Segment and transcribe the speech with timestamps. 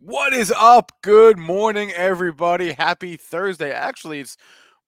[0.00, 0.92] What is up?
[1.02, 2.70] Good morning, everybody.
[2.72, 3.72] Happy Thursday.
[3.72, 4.36] Actually, it's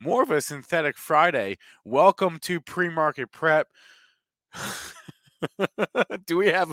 [0.01, 1.59] more of a synthetic Friday.
[1.85, 3.67] Welcome to pre market prep.
[6.27, 6.73] Do we have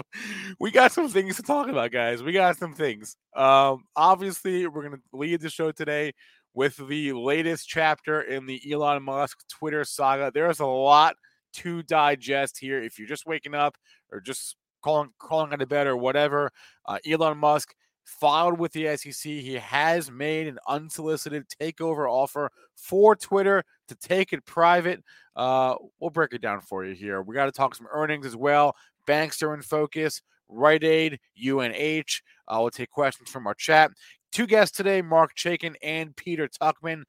[0.60, 2.22] we got some things to talk about, guys?
[2.22, 3.18] We got some things.
[3.36, 6.14] Um, obviously, we're gonna lead the show today
[6.54, 10.30] with the latest chapter in the Elon Musk Twitter saga.
[10.32, 11.16] There's a lot
[11.54, 12.84] to digest here.
[12.84, 13.78] If you're just waking up
[14.12, 16.52] or just calling calling out of bed or whatever,
[16.86, 17.74] uh, Elon Musk
[18.08, 19.32] filed with the SEC.
[19.32, 25.04] He has made an unsolicited takeover offer for Twitter to take it private.
[25.36, 27.22] Uh, we'll break it down for you here.
[27.22, 28.76] We got to talk some earnings as well.
[29.06, 30.22] Banks are in focus.
[30.50, 32.22] Rite Aid, UNH.
[32.48, 33.92] Uh, we'll take questions from our chat.
[34.32, 37.04] Two guests today: Marc Chaikin and Peter Tuchman.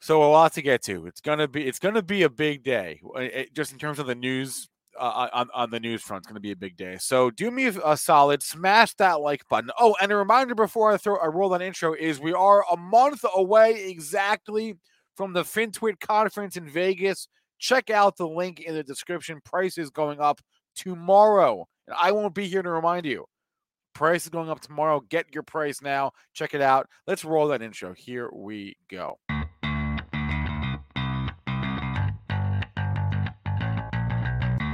[0.00, 1.06] So a lot to get to.
[1.06, 4.14] It's gonna be it's gonna be a big day, it, just in terms of the
[4.14, 6.22] news uh, on, on the news front.
[6.22, 6.96] It's going to be a big day.
[7.00, 9.70] So do me a solid, smash that like button.
[9.78, 12.76] Oh, and a reminder before I throw I roll that intro is we are a
[12.76, 14.76] month away exactly
[15.16, 17.28] from the FinTwit conference in Vegas.
[17.58, 19.40] Check out the link in the description.
[19.44, 20.40] Price is going up
[20.74, 23.26] tomorrow, and I won't be here to remind you.
[23.94, 25.00] Price is going up tomorrow.
[25.08, 26.12] Get your price now.
[26.32, 26.88] Check it out.
[27.06, 27.92] Let's roll that intro.
[27.94, 29.18] Here we go.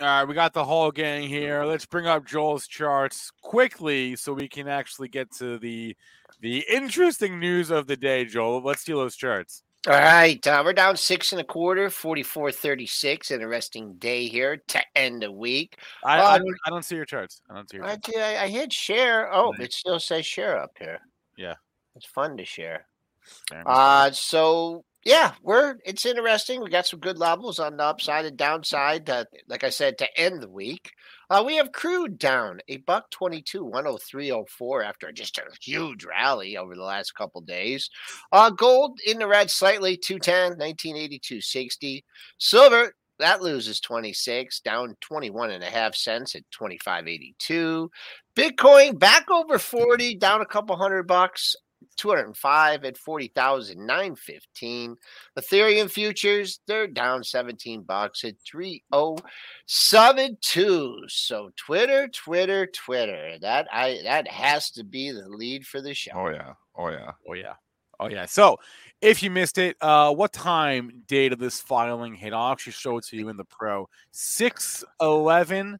[0.00, 1.62] All right, we got the whole gang here.
[1.64, 5.94] Let's bring up Joel's charts quickly so we can actually get to the
[6.40, 8.62] the interesting news of the day, Joel.
[8.62, 9.62] Let's see those charts.
[9.86, 13.30] All right, uh, we're down six and a quarter, 44 36.
[13.30, 15.76] Interesting day here to end the week.
[16.02, 17.42] I, uh, I, don't, I don't see your charts.
[17.50, 18.10] I don't see your charts.
[18.16, 19.30] I, I hit share.
[19.32, 21.00] Oh, it still says share up here.
[21.36, 21.54] Yeah.
[21.94, 22.86] It's fun to share.
[23.66, 26.62] Uh, so yeah, we're it's interesting.
[26.62, 29.08] We got some good levels on the upside and downside.
[29.48, 30.92] Like I said, to end the week,
[31.30, 34.82] uh, we have crude down a buck twenty two, one hundred oh three oh four
[34.82, 37.88] after just a huge rally over the last couple days.
[38.30, 42.04] Uh, gold in the red slightly, 210, 1982, 60.
[42.38, 47.88] Silver that loses 26 down 21 and a half cents at 25.82
[48.34, 51.54] bitcoin back over 40 down a couple hundred bucks
[52.00, 54.96] 205 at 40,915.
[55.38, 60.96] Ethereum futures, they're down 17 bucks at 3072.
[61.08, 63.36] So Twitter, Twitter, Twitter.
[63.40, 66.12] That I that has to be the lead for the show.
[66.14, 66.54] Oh yeah.
[66.74, 67.12] Oh yeah.
[67.28, 67.52] Oh yeah.
[68.00, 68.24] Oh yeah.
[68.24, 68.56] So
[69.02, 72.32] if you missed it, uh, what time date of this filing hit?
[72.32, 73.90] I'll actually show it to you in the pro.
[74.12, 75.78] 6 11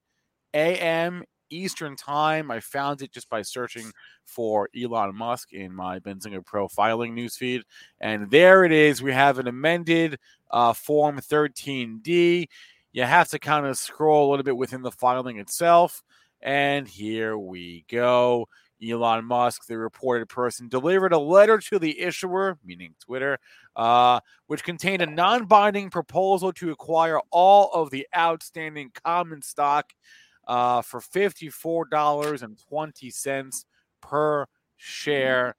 [0.52, 1.24] a.m.
[1.50, 2.50] Eastern Time.
[2.50, 3.92] I found it just by searching
[4.24, 7.62] for Elon Musk in my Benzinga profiling newsfeed.
[8.00, 9.02] And there it is.
[9.02, 10.18] We have an amended
[10.50, 12.48] uh, Form 13D.
[12.92, 16.02] You have to kind of scroll a little bit within the filing itself.
[16.42, 18.48] And here we go.
[18.82, 23.38] Elon Musk, the reported person, delivered a letter to the issuer, meaning Twitter,
[23.76, 29.92] uh, which contained a non binding proposal to acquire all of the outstanding common stock
[30.50, 33.64] uh, for $54.20
[34.02, 34.46] per
[34.76, 35.54] share.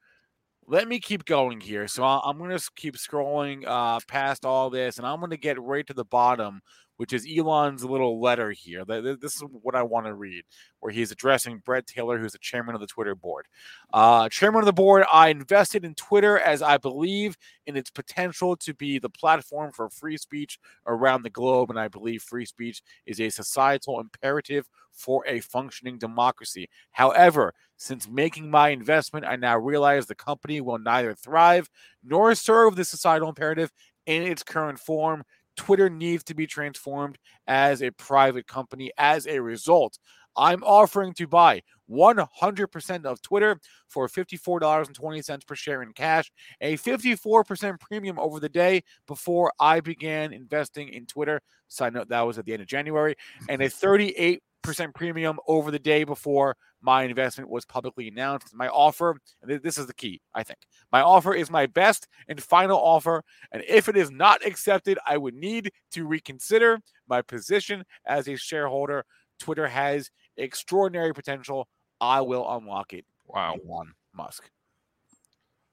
[0.68, 1.88] Let me keep going here.
[1.88, 5.62] So I'm going to keep scrolling uh, past all this, and I'm going to get
[5.62, 6.60] right to the bottom
[6.98, 8.86] which is Elon's little letter here.
[8.86, 10.44] This is what I want to read,
[10.80, 13.48] where he's addressing Bret Taylor, who's the chairman of the Twitter board.
[13.92, 17.36] Uh, chairman of the board, I invested in Twitter as I believe
[17.66, 21.88] in its potential to be the platform for free speech around the globe, and I
[21.88, 26.70] believe free speech is a societal imperative for a functioning democracy.
[26.92, 31.70] However, since making my investment, I now realize the company will neither thrive
[32.04, 33.72] nor serve the societal imperative
[34.06, 35.24] in its current form
[35.62, 38.92] Twitter needs to be transformed as a private company.
[38.98, 40.00] As a result,
[40.36, 46.32] I'm offering to buy 100% of Twitter for $54.20 per share in cash,
[46.62, 51.42] a 54% premium over the day before I began investing in Twitter.
[51.68, 53.16] Side note, that was at the end of January,
[53.48, 58.54] and a 38 percent premium over the day before my investment was publicly announced.
[58.54, 60.60] My offer, and this is the key, I think.
[60.92, 65.18] My offer is my best and final offer, and if it is not accepted, I
[65.18, 69.06] would need to reconsider my position as a shareholder.
[69.40, 71.68] Twitter has extraordinary potential.
[72.00, 73.06] I will unlock it.
[73.28, 73.58] Wow.
[73.66, 74.50] Elon Musk.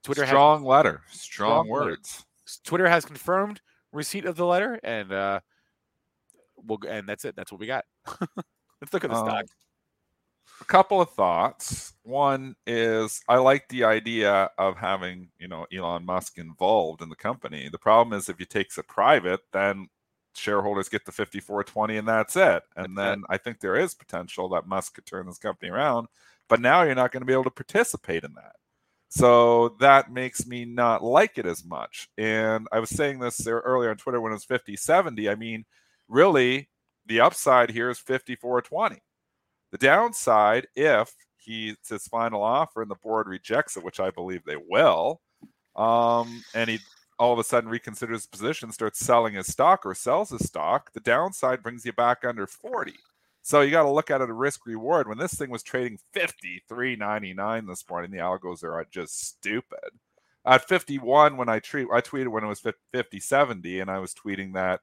[0.05, 2.14] Twitter strong has, letter, strong, strong words.
[2.14, 2.61] Letter.
[2.64, 3.61] Twitter has confirmed
[3.93, 5.40] receipt of the letter, and uh,
[6.56, 7.37] we'll and that's it.
[7.37, 7.85] That's what we got.
[8.80, 9.44] Let's look at the um, stock.
[10.60, 11.92] A couple of thoughts.
[12.02, 17.16] One is I like the idea of having you know Elon Musk involved in the
[17.16, 17.69] company.
[17.70, 19.88] The problem is if he takes it private, then
[20.34, 22.62] shareholders get the 5420 and that's it.
[22.76, 26.08] And then I think there is potential that Musk could turn this company around,
[26.48, 28.52] but now you're not going to be able to participate in that.
[29.10, 32.08] So that makes me not like it as much.
[32.19, 35.28] And I was saying this earlier on Twitter when it was 50 70.
[35.28, 35.64] I mean,
[36.08, 36.69] really,
[37.08, 38.99] the upside here is 54 20.
[39.72, 44.10] The downside, if he it's his final offer and the board rejects it, which I
[44.10, 45.20] believe they will,
[45.76, 46.78] um, and he
[47.19, 50.93] all of a sudden reconsiders his position, starts selling his stock or sells his stock,
[50.93, 52.94] the downside brings you back under 40.
[53.43, 55.08] So you got to look at it a risk reward.
[55.08, 59.90] When this thing was trading 53.99 this morning, the algos are just stupid.
[60.44, 62.62] At 51, when I treat, I tweeted when it was
[62.93, 64.81] 50 70, and I was tweeting that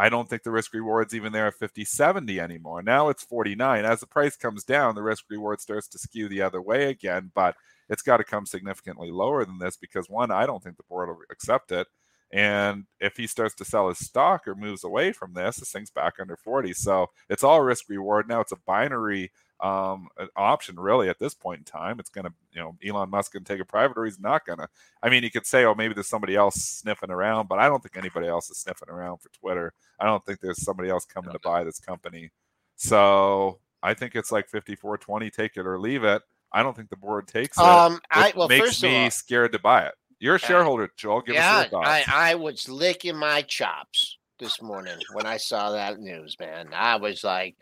[0.00, 2.80] I don't think the risk reward's even there at 50 70 anymore.
[2.80, 3.84] Now it's 49.
[3.84, 7.30] As the price comes down, the risk reward starts to skew the other way again,
[7.34, 7.54] but
[7.90, 11.10] it's got to come significantly lower than this because one, I don't think the board
[11.10, 11.86] will accept it.
[12.32, 15.90] And if he starts to sell his stock or moves away from this, this thing's
[15.90, 16.72] back under 40.
[16.72, 18.26] So it's all risk reward.
[18.26, 19.30] Now it's a binary
[19.62, 22.00] um, an option, really, at this point in time.
[22.00, 24.58] It's going to, you know, Elon Musk can take it private or he's not going
[24.58, 24.68] to.
[25.02, 27.82] I mean, you could say, oh, maybe there's somebody else sniffing around, but I don't
[27.82, 29.72] think anybody else is sniffing around for Twitter.
[29.98, 32.30] I don't think there's somebody else coming to buy this company.
[32.76, 36.22] So I think it's like 5420, take it or leave it.
[36.52, 37.62] I don't think the board takes it.
[37.62, 39.94] Um, it I, well, makes me all, scared to buy it.
[40.18, 41.22] You're a shareholder, Joel.
[41.22, 42.08] Give yeah, us your thoughts.
[42.08, 46.70] I, I was licking my chops this morning when I saw that news, man.
[46.74, 47.56] I was like,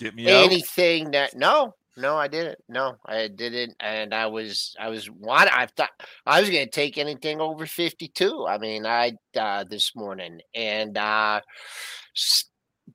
[0.00, 1.12] Get me anything out.
[1.12, 2.58] that no, no, I didn't.
[2.68, 5.90] No, I didn't, and I was, I was what I thought
[6.24, 8.46] I was going to take anything over fifty-two.
[8.48, 11.42] I mean, I uh, this morning, and uh,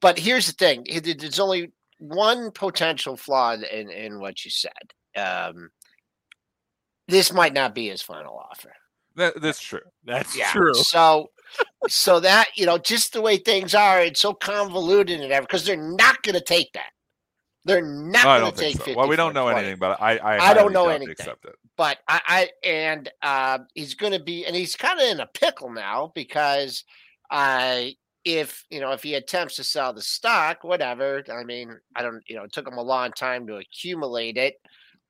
[0.02, 4.72] but here's the thing: there's only one potential flaw in in what you said.
[5.16, 5.70] Um,
[7.08, 8.74] this might not be his final offer.
[9.16, 9.80] That, that's true.
[10.04, 10.52] That's yeah.
[10.52, 10.74] true.
[10.74, 11.30] So,
[11.88, 15.66] so that you know, just the way things are, it's so convoluted and everything because
[15.66, 16.92] they're not going to take that.
[17.66, 18.78] They're not no, going to take.
[18.78, 18.94] So.
[18.96, 19.60] Well, we don't know 20.
[19.60, 21.12] anything, but I, I, I don't know anything.
[21.12, 21.56] Accept it.
[21.76, 25.28] But I, I and uh, he's going to be, and he's kind of in a
[25.28, 26.84] pickle now because
[27.30, 27.96] I.
[28.24, 32.24] If you know if he attempts to sell the stock whatever i mean i don't
[32.26, 34.56] you know it took him a long time to accumulate it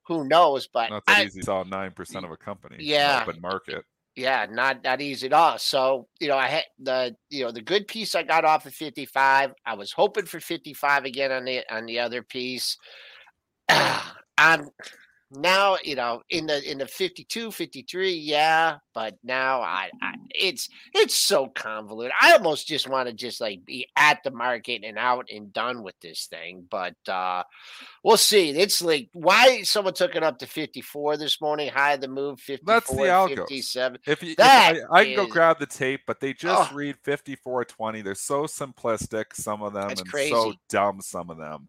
[0.05, 3.39] who knows but not that I, easy sell nine percent of a company yeah open
[3.39, 5.57] market yeah, not not easy at all.
[5.57, 8.73] So you know, I had the you know the good piece I got off of
[8.73, 9.53] 55.
[9.65, 12.77] I was hoping for 55 again on the on the other piece.
[13.69, 14.69] I'm
[15.35, 20.69] now you know in the in the 52 53 yeah but now I, I, it's
[20.93, 22.13] it's so convoluted.
[22.19, 25.83] I almost just want to just like be at the market and out and done
[25.83, 27.43] with this thing but uh
[28.03, 28.51] we'll see.
[28.51, 32.73] It's like why someone took it up to 54 this morning high the move 54
[32.73, 33.35] that's the algo.
[33.35, 36.71] 57 if you that if I, I, can go grab the tape but they just
[36.71, 40.31] oh, read 54 20 they're so simplistic some of them and crazy.
[40.31, 41.67] so dumb some of them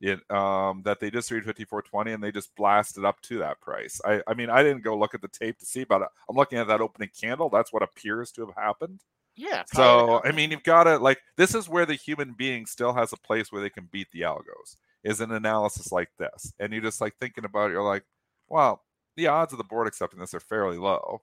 [0.00, 4.00] it, um, that they just read 5420 and they just blasted up to that price.
[4.04, 6.58] I, I mean, I didn't go look at the tape to see, but I'm looking
[6.58, 7.48] at that opening candle.
[7.48, 9.00] That's what appears to have happened.
[9.36, 9.64] Yeah.
[9.72, 13.12] So, I mean, you've got to like, this is where the human being still has
[13.12, 16.52] a place where they can beat the algos is an analysis like this.
[16.58, 18.04] And you're just like thinking about it, you're like,
[18.48, 18.82] well,
[19.16, 21.22] the odds of the board accepting this are fairly low.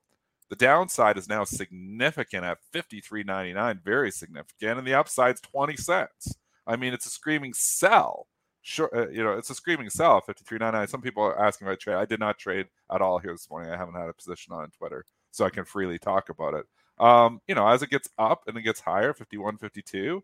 [0.49, 6.35] The downside is now significant at 53.99, very significant, and the upside's 20 cents.
[6.67, 8.27] I mean, it's a screaming sell
[8.63, 10.89] sure, uh, you know, it's a screaming sell, 53.99.
[10.89, 11.95] Some people are asking about trade.
[11.95, 13.71] I did not trade at all here this morning.
[13.71, 16.65] I haven't had a position on Twitter, so I can freely talk about it.
[16.99, 20.23] Um, you know, as it gets up and it gets higher, 51, 52,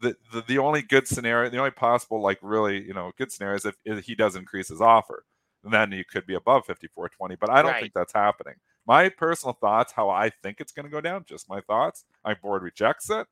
[0.00, 3.56] the, the, the only good scenario, the only possible, like really, you know, good scenario
[3.56, 5.24] is if, if he does increase his offer.
[5.62, 7.82] And then you could be above 54.20, but I don't right.
[7.82, 8.54] think that's happening.
[8.86, 12.04] My personal thoughts, how I think it's going to go down, just my thoughts.
[12.24, 13.26] My board rejects it.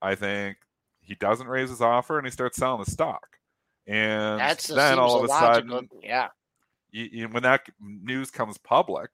[0.00, 0.56] I think
[1.00, 3.38] he doesn't raise his offer and he starts selling the stock.
[3.86, 6.28] And That's, then all of a sudden, yeah,
[6.92, 9.10] you, you, when that news comes public,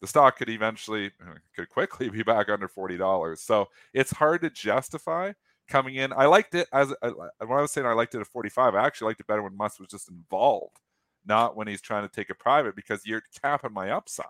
[0.00, 1.10] the stock could eventually
[1.54, 3.42] could quickly be back under forty dollars.
[3.42, 5.32] So it's hard to justify
[5.68, 6.12] coming in.
[6.12, 7.10] I liked it as uh,
[7.44, 8.74] when I was saying I liked it at forty five.
[8.74, 10.78] I actually liked it better when Musk was just involved,
[11.26, 14.26] not when he's trying to take it private because you're capping my upside.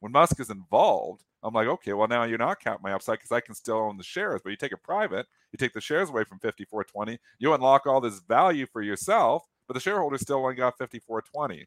[0.00, 3.32] When Musk is involved, I'm like, okay, well now you're not counting my upside because
[3.32, 4.40] I can still own the shares.
[4.42, 8.00] But you take it private, you take the shares away from 54.20, you unlock all
[8.00, 11.64] this value for yourself, but the shareholders still only got 54.20.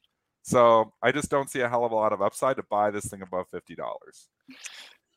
[0.48, 3.06] So I just don't see a hell of a lot of upside to buy this
[3.06, 4.30] thing above fifty dollars.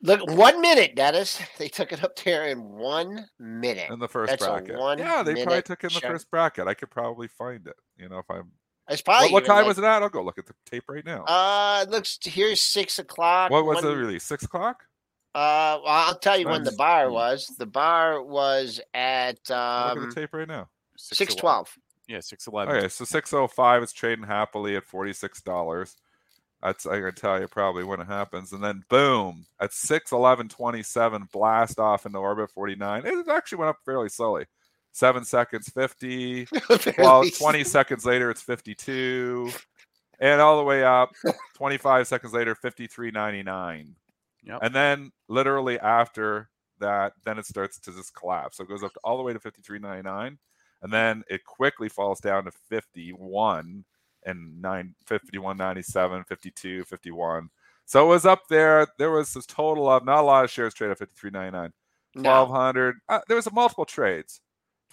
[0.02, 1.40] Look, one minute, Dennis.
[1.58, 4.76] They took it up there in one minute in the first That's bracket.
[4.76, 6.66] one yeah, they probably took in the first bracket.
[6.66, 7.76] I could probably find it.
[7.96, 8.50] You know, if I'm.
[8.90, 10.02] It's probably What, what time like, was it at?
[10.02, 11.24] I'll go look at the tape right now.
[11.24, 13.50] Uh, it looks here's six o'clock.
[13.50, 14.24] what was one, the release?
[14.24, 14.84] Six o'clock.
[15.32, 17.46] Uh, well, I'll tell you when the bar was.
[17.56, 20.68] The bar was at look at um the tape right now.
[20.96, 21.72] six twelve.
[22.08, 22.74] Yeah, six eleven.
[22.74, 25.96] Okay, so six oh five is trading happily at forty six dollars.
[26.60, 30.48] That's I can tell you probably when it happens, and then boom at six eleven
[30.48, 33.06] twenty seven, blast off into orbit forty nine.
[33.06, 34.46] It actually went up fairly slowly.
[34.92, 36.46] Seven seconds fifty.
[36.98, 39.50] Well, 20 seconds later, it's 52.
[40.20, 41.12] And all the way up,
[41.56, 43.94] 25 seconds later, 53.99.
[44.42, 44.58] Yep.
[44.62, 48.56] And then literally after that, then it starts to just collapse.
[48.56, 50.36] So it goes up to, all the way to 53.99.
[50.82, 53.84] And then it quickly falls down to 51
[54.24, 57.50] and 9, 51.97, 52, 51.
[57.86, 58.86] So it was up there.
[58.98, 61.72] There was this total of not a lot of shares traded at 53.99.
[62.16, 62.44] No.
[62.44, 64.40] 1200 uh, there was a multiple trades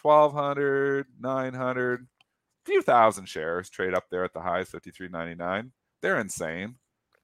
[0.08, 2.08] 1200 900
[2.66, 5.72] few thousand shares trade up there at the highs 53.99
[6.02, 6.76] they're insane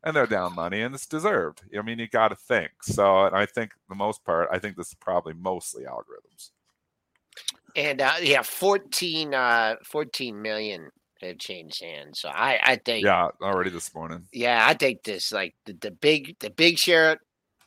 [0.04, 3.36] and they're down money and it's deserved i mean you got to think so and
[3.36, 6.52] i think the most part i think this is probably mostly algorithms
[7.76, 10.90] And uh, yeah, 14, uh, 14 million
[11.22, 12.20] have changed hands.
[12.20, 13.30] So I, I think, yeah.
[13.42, 17.20] already this morning Yeah, I think this like the, the big, the big share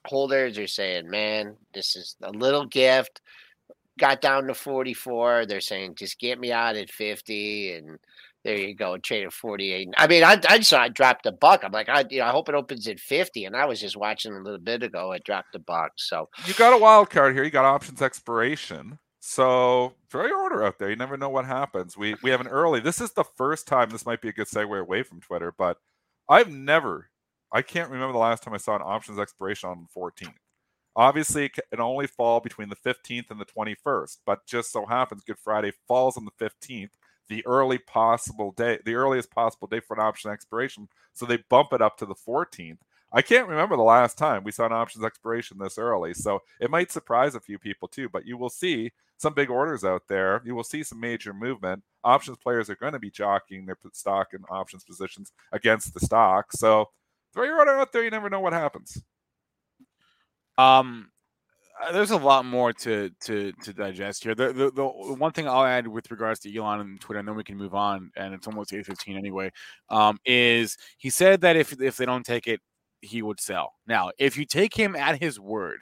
[0.07, 3.21] holders are saying, man, this is a little gift.
[3.99, 5.47] Got down to 44.
[5.47, 7.73] They're saying, just get me out at 50.
[7.73, 7.99] And
[8.45, 9.95] there you go, trade at 48.
[9.97, 11.65] I mean, I, I saw it dropped a buck.
[11.65, 13.45] I'm like, I, you know, I hope it opens at 50.
[13.47, 15.13] And I was just watching a little bit ago.
[15.13, 15.93] It dropped a buck.
[15.97, 18.99] So you got a wild card here you got options expiration
[19.29, 22.47] so throw your order out there you never know what happens we we have an
[22.47, 25.53] early this is the first time this might be a good segue away from twitter
[25.59, 25.79] but
[26.29, 27.11] i've never
[27.51, 30.33] i can't remember the last time i saw an options expiration on the 14th
[30.97, 34.87] obviously it ca- it only fall between the 15th and the 21st but just so
[34.87, 36.91] happens good friday falls on the 15th
[37.29, 41.73] the early possible day the earliest possible day for an option expiration so they bump
[41.73, 42.79] it up to the 14th
[43.13, 46.71] I can't remember the last time we saw an options expiration this early, so it
[46.71, 48.09] might surprise a few people too.
[48.09, 50.43] But you will see some big orders out there.
[50.45, 51.83] You will see some major movement.
[52.05, 56.53] Options players are going to be jockeying their stock and options positions against the stock.
[56.53, 56.91] So
[57.33, 58.05] throw your order out there.
[58.05, 59.03] You never know what happens.
[60.59, 61.11] Um,
[61.83, 64.35] uh, there's a lot more to to to digest here.
[64.35, 67.37] The, the the one thing I'll add with regards to Elon and Twitter, and then
[67.37, 69.51] we can move on, and it's almost eight fifteen anyway.
[69.91, 72.61] Um, is he said that if if they don't take it,
[73.03, 73.75] he would sell.
[73.87, 75.81] Now, if you take him at his word,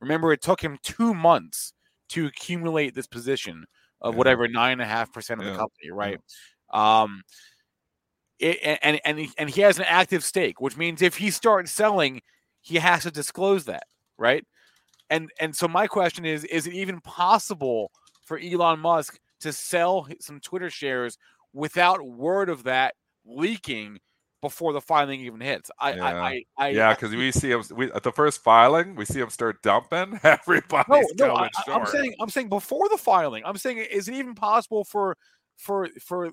[0.00, 1.72] remember it took him two months
[2.08, 3.64] to accumulate this position
[4.00, 4.18] of Yeah.
[4.18, 6.20] whatever nine and a half percent of the company, right?
[6.72, 7.22] Um,
[8.38, 11.30] it, and- and and he, and he has an active stake, which means if he
[11.30, 12.20] starts selling,
[12.62, 13.84] he has to disclose that,
[14.18, 14.44] right?
[15.10, 17.90] And and so my question is: Is it even possible
[18.24, 21.18] for Elon Musk to sell some Twitter shares
[21.52, 22.94] without word of that
[23.24, 23.98] leaking
[24.42, 25.70] before the filing even hits?
[25.78, 26.04] I Yeah.
[26.04, 29.20] I, I, I yeah, because we see him we, at the first filing, we see
[29.20, 30.18] him start dumping.
[30.24, 33.44] Everybody's no, no, going I, I'm saying I'm saying before the filing.
[33.44, 35.16] I'm saying is it even possible for
[35.56, 36.32] for for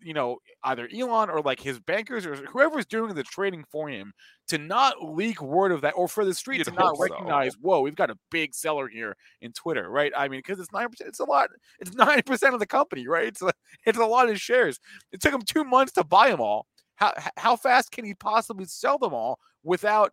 [0.00, 4.12] you know either Elon or like his bankers or whoever's doing the trading for him
[4.48, 7.14] to not leak word of that or for the street You'd to not hope so.
[7.14, 10.12] recognize whoa we've got a big seller here in Twitter right?
[10.16, 11.48] I mean because it's nine percent it's a lot
[11.80, 13.26] it's nine percent of the company right?
[13.28, 13.52] It's a,
[13.86, 14.78] it's a lot of shares.
[15.12, 16.66] It took him two months to buy them all.
[16.96, 20.12] How how fast can he possibly sell them all without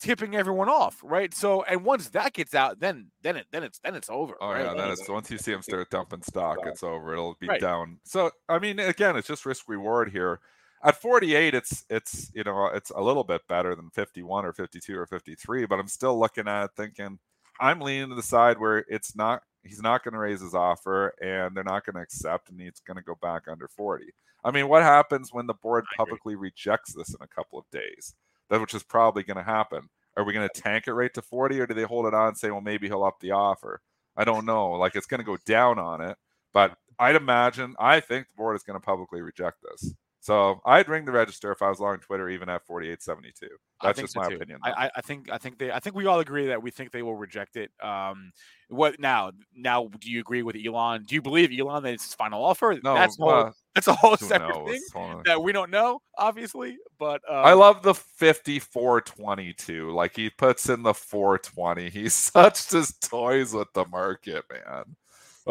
[0.00, 3.78] tipping everyone off right so and once that gets out then then it then it's
[3.80, 4.64] then it's over Oh right?
[4.64, 7.12] yeah, that is once you see them start dumping stock, it's over.
[7.12, 7.60] It'll be Right.
[7.60, 7.98] down.
[8.04, 10.40] So I mean, again, it's just risk reward here.
[10.84, 14.96] At 48, it's it's you know it's a little bit better than 51 or 52
[14.96, 17.18] or 53, but I'm still looking at it thinking
[17.60, 21.14] I'm leaning to the side where it's not he's not going to raise his offer
[21.20, 24.04] and they're not going to accept and he's going to go back under 40.
[24.44, 28.14] I mean, what happens when the board publicly rejects this in a couple of days?
[28.50, 29.88] That which is probably going to happen.
[30.16, 32.28] Are we going to tank it right to 40 or do they hold it on
[32.28, 33.80] and say, well, maybe he'll up the offer?
[34.16, 34.72] I don't know.
[34.72, 36.16] Like it's going to go down on it,
[36.52, 39.94] but I'd imagine, I think the board is going to publicly reject this.
[40.20, 43.48] So I'd ring the register if I was long Twitter, even at 4872.
[43.82, 44.36] That's just so my too.
[44.36, 44.58] opinion.
[44.64, 47.02] I, I, think I think they I think we all agree that we think they
[47.02, 47.70] will reject it.
[47.80, 48.32] Um,
[48.68, 49.30] what now?
[49.54, 51.04] Now, do you agree with Elon?
[51.04, 52.76] Do you believe Elon that it's his final offer?
[52.82, 54.70] no, that's a whole, uh, that's a whole separate knows?
[54.70, 56.78] thing Hold that we don't know, obviously.
[56.98, 59.92] But um, I love the 5422.
[59.92, 61.90] Like he puts in the 420.
[61.90, 64.96] He's such just toys with the market, man.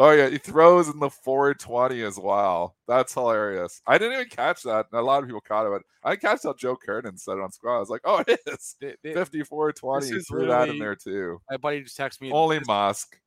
[0.00, 2.76] Oh yeah, he throws in the 420 as well.
[2.86, 3.82] That's hilarious.
[3.84, 4.86] I didn't even catch that.
[4.92, 5.82] A lot of people caught it.
[6.04, 7.76] I catch how Joe Kernen said it on Squawk.
[7.76, 10.06] I was like, oh, it is 5420.
[10.06, 11.40] He threw that in there too.
[11.50, 12.30] My buddy just texted me.
[12.30, 13.18] Only this, Musk.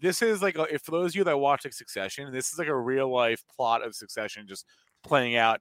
[0.00, 2.58] This is like, a, if for those of you that watch like Succession, this is
[2.58, 4.66] like a real life plot of Succession just
[5.04, 5.60] playing out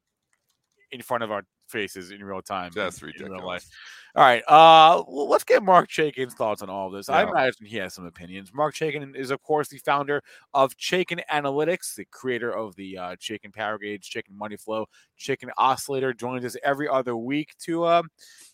[0.92, 2.72] in front of our faces in real time.
[2.74, 3.70] That's ridiculous.
[4.18, 4.42] All right.
[4.48, 7.08] Uh, well, let's get Marc Chaikin's thoughts on all of this.
[7.08, 7.18] Yeah.
[7.18, 8.52] I imagine he has some opinions.
[8.52, 10.24] Mark Chaikin is, of course, the founder
[10.56, 14.88] of Chaikin Analytics, the creator of the uh, Chaikin Power Gauge, Chaikin Money Flow,
[15.20, 16.16] Chaikin Oscillator.
[16.16, 18.02] Joins us every other week to uh,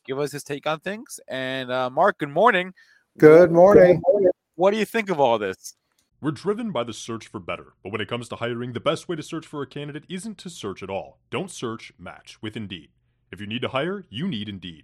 [0.06, 1.22] give us his take on things.
[1.30, 2.74] And uh, Mark, good morning.
[3.18, 4.02] Good morning.
[4.56, 5.76] What do you think of all this?
[6.20, 9.08] We're driven by the search for better, but when it comes to hiring, the best
[9.08, 11.20] way to search for a candidate isn't to search at all.
[11.30, 12.90] Don't search, match with Indeed.
[13.32, 14.84] If you need to hire, you need Indeed.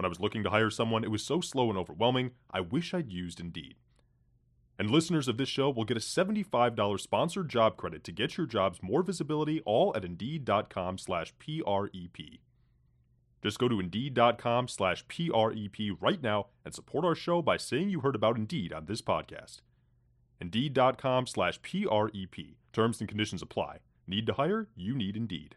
[0.00, 2.94] When I was looking to hire someone, it was so slow and overwhelming, I wish
[2.94, 3.74] I'd used Indeed.
[4.78, 8.46] And listeners of this show will get a $75 sponsored job credit to get your
[8.46, 12.40] jobs more visibility all at Indeed.com slash PREP.
[13.42, 18.00] Just go to Indeed.com slash PREP right now and support our show by saying you
[18.00, 19.60] heard about Indeed on this podcast.
[20.40, 22.56] Indeed.com slash PREP.
[22.72, 23.80] Terms and conditions apply.
[24.06, 24.66] Need to hire?
[24.74, 25.56] You need Indeed.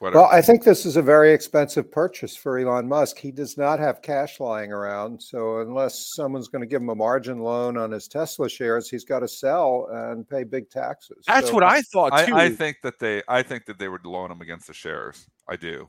[0.00, 3.18] Well, I think this is a very expensive purchase for Elon Musk.
[3.18, 5.20] He does not have cash lying around.
[5.20, 9.04] So, unless someone's going to give him a margin loan on his Tesla shares, he's
[9.04, 11.24] got to sell and pay big taxes.
[11.26, 12.34] That's so, what I thought too.
[12.34, 15.26] I, I think that they, I think that they would loan him against the shares.
[15.48, 15.88] I do.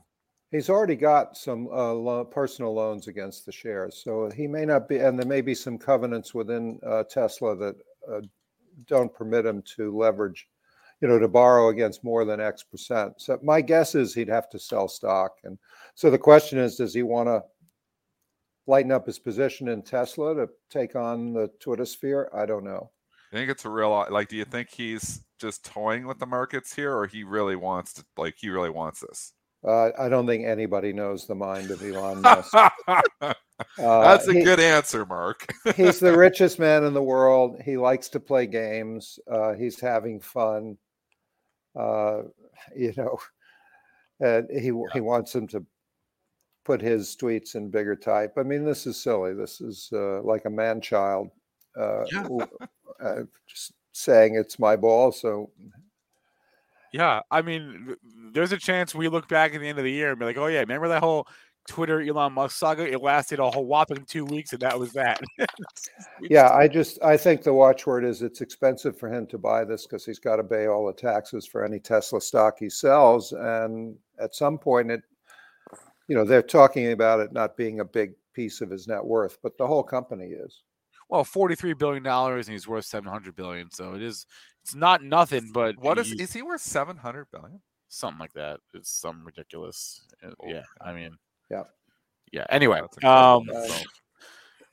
[0.50, 4.88] He's already got some uh, lo- personal loans against the shares, so he may not
[4.88, 7.76] be, and there may be some covenants within uh, Tesla that
[8.10, 8.20] uh,
[8.86, 10.48] don't permit him to leverage,
[11.00, 13.14] you know, to borrow against more than X percent.
[13.18, 15.58] So my guess is he'd have to sell stock, and
[15.94, 17.42] so the question is, does he want to
[18.66, 22.30] lighten up his position in Tesla to take on the Twitter sphere?
[22.34, 22.90] I don't know.
[23.32, 24.28] I think it's a real like.
[24.28, 28.04] Do you think he's just toying with the markets here, or he really wants to
[28.16, 29.32] like he really wants this?
[29.62, 32.54] Uh, I don't think anybody knows the mind of Elon Musk.
[32.88, 33.34] uh,
[33.76, 35.52] That's a he, good answer, Mark.
[35.76, 37.60] he's the richest man in the world.
[37.64, 39.18] He likes to play games.
[39.30, 40.78] Uh, he's having fun.
[41.80, 42.22] Uh,
[42.76, 43.18] you know,
[44.20, 44.92] and he yeah.
[44.92, 45.64] he wants him to
[46.64, 48.34] put his tweets in bigger type.
[48.36, 49.32] I mean, this is silly.
[49.32, 51.30] This is uh, like a man child
[51.78, 52.26] uh, yeah.
[53.46, 55.12] just saying it's my ball.
[55.12, 55.50] So
[56.92, 57.96] yeah, I mean,
[58.32, 60.36] there's a chance we look back at the end of the year and be like,
[60.36, 61.26] "Oh yeah, remember that whole
[61.70, 62.84] Twitter Elon Musk saga?
[62.84, 65.20] It lasted a whole whopping two weeks, and that was that."
[66.20, 69.86] yeah, I just I think the watchword is it's expensive for him to buy this
[69.86, 73.96] because he's got to pay all the taxes for any Tesla stock he sells, and
[74.18, 75.02] at some point, it,
[76.08, 79.38] you know, they're talking about it not being a big piece of his net worth,
[79.40, 80.62] but the whole company is.
[81.08, 83.70] Well, forty-three billion dollars, and he's worth seven hundred billion.
[83.70, 84.26] So it is
[84.64, 87.60] it's not nothing, but what is is he worth seven hundred billion?
[87.88, 88.58] Something like that.
[88.74, 90.02] It's some ridiculous.
[90.24, 91.16] Oh, yeah, I mean,
[91.50, 91.64] yeah,
[92.32, 92.46] yeah.
[92.48, 93.48] Anyway, um,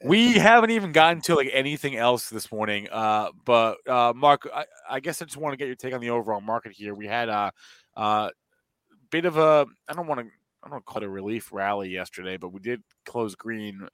[0.03, 2.87] we haven't even gotten to like anything else this morning.
[2.91, 6.01] Uh, but uh, Mark, I, I guess I just want to get your take on
[6.01, 6.93] the overall market here.
[6.93, 7.51] We had a,
[7.95, 8.31] a
[9.09, 10.27] bit of a I don't want to
[10.63, 13.87] I don't call it a relief rally yesterday, but we did close green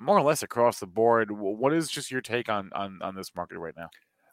[0.00, 1.30] more or less across the board.
[1.30, 3.90] What is just your take on on on this market right now?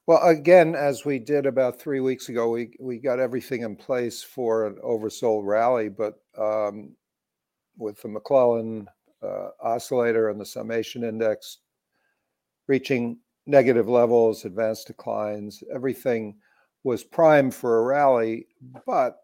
[0.08, 4.24] Well, again, as we did about three weeks ago, we we got everything in place
[4.24, 6.96] for an oversold rally, but um,
[7.78, 8.88] with the McClellan
[9.22, 11.60] uh, oscillator and the summation index
[12.68, 16.36] reaching negative levels, advanced declines, everything
[16.84, 18.48] was primed for a rally,
[18.86, 19.18] but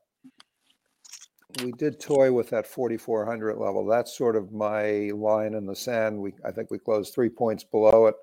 [1.63, 3.85] we did toy with that 4400 level.
[3.85, 6.17] That's sort of my line in the sand.
[6.17, 8.15] We I think we closed three points below it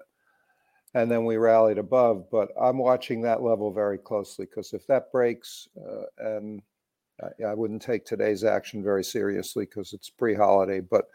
[0.95, 2.25] and then we rallied above.
[2.31, 6.63] But I'm watching that level very closely because if that breaks, uh, and
[7.23, 11.07] I, I, wouldn't take today's action very seriously because it's pre-holiday, but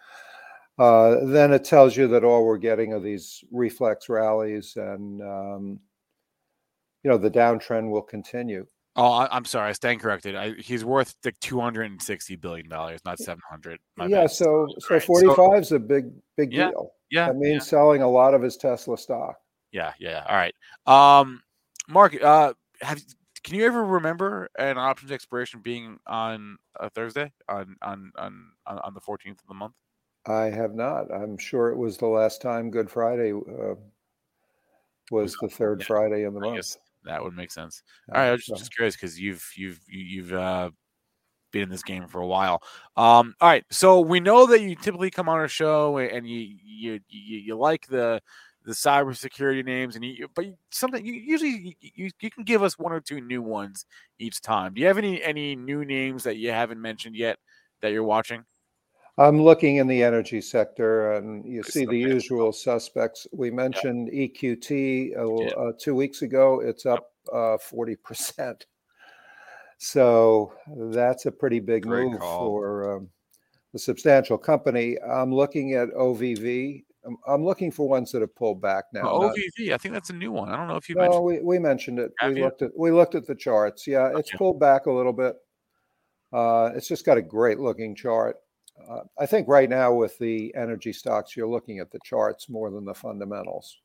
[0.80, 5.80] uh, then it tells you that all we're getting are these reflex rallies, and um,
[7.04, 8.66] you know the downtrend will continue.
[8.96, 10.36] Oh, I, am sorry, I stand corrected.
[10.36, 13.80] I, he's worth like 260 billion dollars, not 700.
[14.08, 14.32] yeah, bad.
[14.32, 16.92] so so 45 so, is a big big yeah, deal.
[17.12, 17.70] Yeah, that means yeah.
[17.70, 19.36] selling a lot of his Tesla stock.
[19.72, 20.24] Yeah, yeah.
[20.28, 21.42] All right, um,
[21.88, 23.02] Mark, uh, have
[23.44, 28.94] can you ever remember an options expiration being on a Thursday on on on on
[28.94, 29.74] the 14th of the month?
[30.26, 31.14] I have not.
[31.14, 33.76] I'm sure it was the last time Good Friday uh,
[35.12, 36.78] was the third yeah, Friday in the month.
[37.04, 37.84] That would make sense.
[38.10, 40.72] All right, I was just curious because you've you've you've uh,
[41.52, 42.64] been in this game for a while.
[42.96, 46.40] Um, all right, so we know that you typically come on our show and you
[46.64, 48.22] you you, you like the
[48.66, 52.92] the cybersecurity names, and you but something you usually you, you can give us one
[52.92, 53.86] or two new ones
[54.20, 54.74] each time.
[54.74, 57.38] Do you have any any new names that you haven't mentioned yet
[57.82, 58.44] that you're watching?
[59.18, 63.28] I'm looking in the energy sector, and you see the usual suspects.
[63.32, 66.62] We mentioned EQT uh, uh, two weeks ago.
[66.62, 68.64] It's up uh, 40%.
[69.78, 72.40] So that's a pretty big Great move call.
[72.40, 73.10] for um,
[73.76, 74.98] a substantial company.
[75.02, 76.84] I'm looking at OVV.
[77.06, 79.10] I'm, I'm, looking for ones that have pulled back now.
[79.10, 80.50] Oh, OVV, I think that's a new one.
[80.50, 81.26] I don't know if you no, mentioned.
[81.26, 82.12] we, we mentioned it.
[82.20, 82.46] Have we you?
[82.46, 83.86] looked at we looked at the charts.
[83.88, 84.38] Yeah, it's okay.
[84.38, 85.36] pulled back a little bit.
[86.32, 88.38] Uh, it's just got a great looking chart.
[88.90, 92.72] Uh, I think right now with the energy stocks, you're looking at the charts more
[92.72, 93.78] than the fundamentals.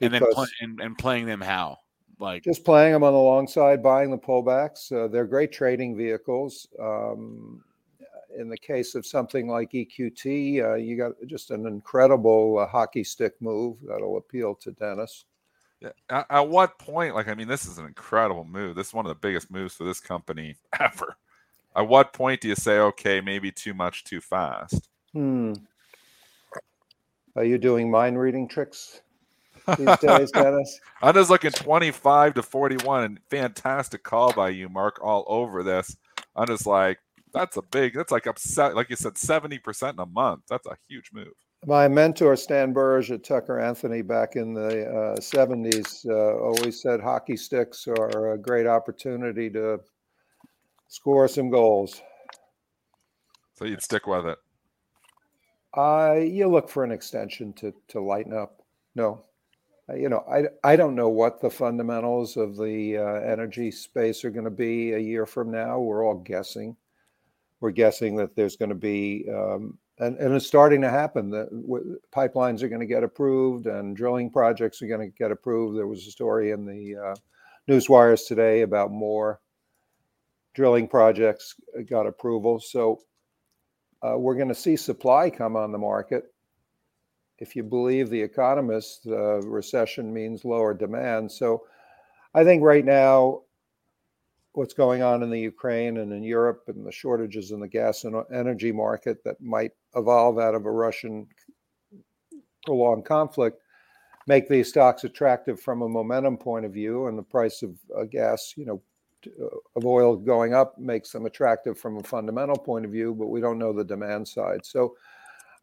[0.00, 1.78] And then pl- and, and, playing them how?
[2.18, 4.92] Like just playing them on the long side, buying the pullbacks.
[4.92, 6.66] Uh, they're great trading vehicles.
[6.78, 7.62] Um,
[8.38, 13.04] in the case of something like EQT, uh, you got just an incredible uh, hockey
[13.04, 15.24] stick move that'll appeal to Dennis.
[15.80, 15.90] Yeah.
[16.10, 17.14] At, at what point?
[17.14, 18.76] Like, I mean, this is an incredible move.
[18.76, 21.16] This is one of the biggest moves for this company ever.
[21.74, 24.88] At what point do you say, okay, maybe too much too fast?
[25.12, 25.52] Hmm.
[27.36, 29.02] Are you doing mind reading tricks
[29.78, 30.80] these days, Dennis?
[31.00, 35.96] I'm just looking 25 to 41 and fantastic call by you, Mark, all over this.
[36.34, 36.98] I'm just like,
[37.32, 40.42] that's a big, that's like upset, like you said, 70% in a month.
[40.48, 41.32] That's a huge move.
[41.66, 47.00] My mentor, Stan Burge at Tucker Anthony back in the uh, 70s, uh, always said
[47.00, 49.78] hockey sticks are a great opportunity to
[50.88, 52.00] score some goals.
[53.54, 54.38] So you'd stick with it.
[55.76, 58.62] Uh, you look for an extension to to lighten up.
[58.96, 59.22] No,
[59.94, 64.30] you know, I I don't know what the fundamentals of the uh, energy space are
[64.30, 65.78] going to be a year from now.
[65.78, 66.76] We're all guessing.
[67.60, 71.30] We're guessing that there's going to be, um, and and it's starting to happen.
[71.30, 71.50] That
[72.14, 75.76] pipelines are going to get approved and drilling projects are going to get approved.
[75.76, 77.14] There was a story in the uh,
[77.68, 79.40] news wires today about more
[80.54, 81.54] drilling projects
[81.88, 82.60] got approval.
[82.60, 83.00] So
[84.02, 86.24] uh, we're going to see supply come on the market.
[87.38, 91.30] If you believe the economists, uh, recession means lower demand.
[91.32, 91.62] So
[92.34, 93.42] I think right now,
[94.52, 98.04] what's going on in the Ukraine and in Europe and the shortages in the gas
[98.04, 101.26] and energy market that might evolve out of a Russian
[102.64, 103.62] prolonged conflict
[104.26, 108.04] make these stocks attractive from a momentum point of view and the price of uh,
[108.04, 108.80] gas you know
[109.26, 113.26] uh, of oil going up makes them attractive from a fundamental point of view, but
[113.26, 114.64] we don't know the demand side.
[114.64, 114.94] So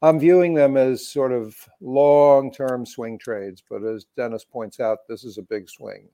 [0.01, 3.63] I'm viewing them as sort of long term swing trades.
[3.67, 6.07] But as Dennis points out, this is a big swing.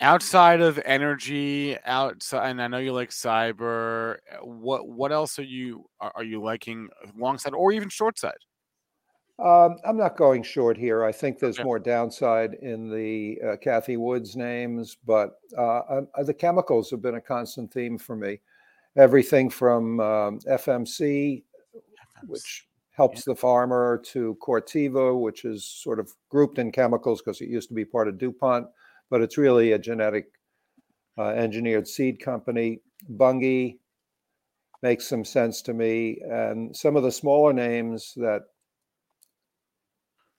[0.00, 4.16] Outside of energy, outside, and I know you like cyber.
[4.42, 8.36] What what else are you are, are you liking long side or even short side?
[9.38, 11.04] Um, I'm not going short here.
[11.04, 16.32] I think there's more downside in the uh, Cathie Woods names, but uh, uh, the
[16.32, 18.40] chemicals have been a constant theme for me.
[18.96, 21.42] Everything from um, FMC,
[22.26, 23.34] which helps yeah.
[23.34, 27.74] the farmer, to Corteva, which is sort of grouped in chemicals because it used to
[27.74, 28.66] be part of DuPont,
[29.10, 30.26] but it's really a genetic
[31.18, 32.80] uh, engineered seed company.
[33.08, 33.76] Bunge
[34.82, 36.18] makes some sense to me.
[36.22, 38.42] And some of the smaller names that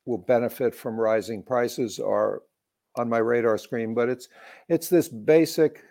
[0.06, 2.42] will benefit from rising prices are
[2.98, 3.94] on my radar screen.
[3.94, 4.28] But it's
[4.70, 5.84] it's this basic.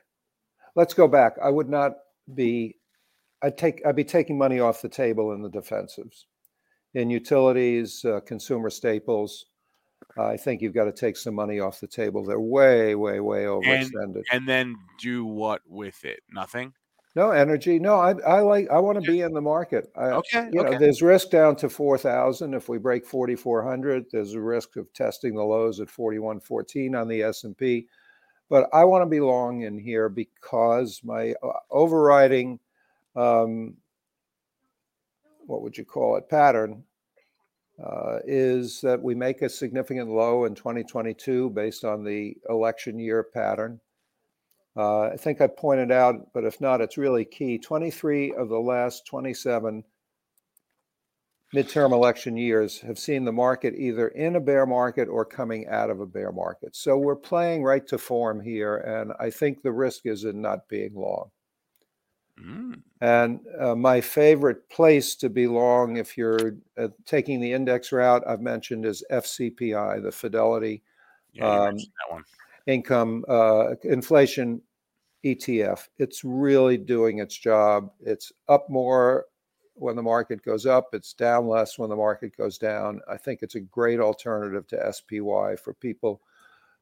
[0.74, 1.36] Let's go back.
[1.42, 1.92] I would not
[2.34, 2.76] be.
[3.42, 3.82] I'd take.
[3.86, 6.24] I'd be taking money off the table in the defensives,
[6.94, 9.46] in utilities, uh, consumer staples.
[10.18, 12.24] I think you've got to take some money off the table.
[12.24, 13.92] They're way, way, way overextended.
[13.92, 16.20] And, and then do what with it?
[16.30, 16.72] Nothing.
[17.14, 17.78] No energy.
[17.78, 18.68] No, I, I like.
[18.70, 19.90] I want to be in the market.
[19.96, 20.72] I, Okay, You okay.
[20.72, 22.52] know, there's risk down to four thousand.
[22.52, 26.18] If we break forty four hundred, there's a risk of testing the lows at forty
[26.18, 27.88] one fourteen on the S and P.
[28.48, 32.61] But I want to be long in here because my uh, overriding,
[33.16, 33.76] um,
[35.46, 36.85] what would you call it, pattern
[37.82, 43.22] uh, is that we make a significant low in 2022 based on the election year
[43.22, 43.80] pattern.
[44.76, 47.58] Uh, I think I pointed out, but if not, it's really key.
[47.58, 49.84] 23 of the last 27
[51.54, 55.90] midterm election years have seen the market either in a bear market or coming out
[55.90, 56.74] of a bear market.
[56.76, 58.76] So we're playing right to form here.
[58.76, 61.30] And I think the risk is in not being long.
[62.40, 62.83] Mm.
[63.01, 68.22] And uh, my favorite place to be long, if you're uh, taking the index route,
[68.27, 70.83] I've mentioned is FCPI, the Fidelity
[71.33, 72.25] Yeah, Um, mentioned that one.
[72.66, 74.62] income uh, inflation
[75.25, 75.88] ETF.
[75.99, 77.90] It's really doing its job.
[78.01, 79.27] It's up more
[79.75, 83.01] when the market goes up, it's down less when the market goes down.
[83.11, 86.22] I think it's a great alternative to SPY for people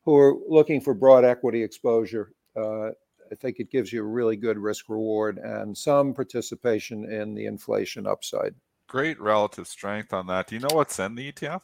[0.05, 2.33] who are looking for broad equity exposure.
[2.55, 2.91] Uh,
[3.31, 7.47] I think it gives you a really good risk reward and some participation in the
[7.47, 8.55] inflation upside.
[8.89, 10.47] Great relative strength on that.
[10.49, 11.63] Do you know what's in the ETF?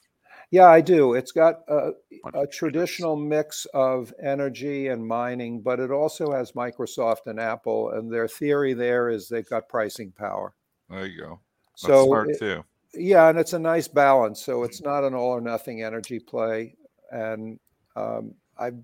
[0.50, 1.14] Yeah, I do.
[1.14, 1.90] It's got a,
[2.34, 7.90] a traditional mix of energy and mining, but it also has Microsoft and Apple.
[7.90, 10.54] And their theory there is they've got pricing power.
[10.88, 11.40] There you go.
[11.82, 12.64] That's So, smart it- too.
[12.94, 14.42] yeah, and it's a nice balance.
[14.44, 16.74] So it's not an all or nothing energy play.
[17.12, 17.60] And
[17.94, 18.78] um, I've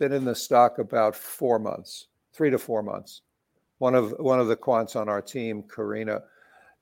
[0.00, 3.20] been in the stock about four months, three to four months.
[3.78, 6.22] One of one of the quants on our team, Karina,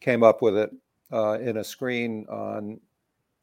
[0.01, 0.71] came up with it
[1.13, 2.81] uh, in a screen on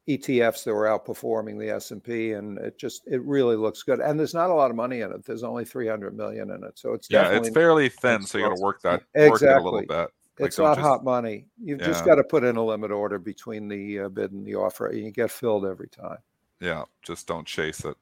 [0.08, 4.00] ETFs that were outperforming the S and P, and it just it really looks good.
[4.00, 5.24] And there's not a lot of money in it.
[5.24, 8.56] There's only 300 million in it, so it's Yeah, it's fairly thin, so you got
[8.56, 9.86] to work that work it a little Exactly.
[9.86, 10.08] bit.
[10.38, 11.46] Like, it's don't just- hot money.
[11.62, 14.54] You've just got to put in a limit order between the uh, bid and the
[14.54, 16.18] offer, and you get filled every time.
[16.60, 17.96] Yeah, just don't chase it.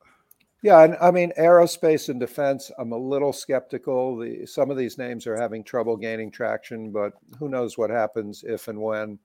[0.64, 2.70] Yeah, and I mean aerospace and defense.
[2.78, 4.16] I'm a little skeptical.
[4.16, 8.42] The, some of these names are having trouble gaining traction, but who knows what happens
[8.48, 9.18] if and when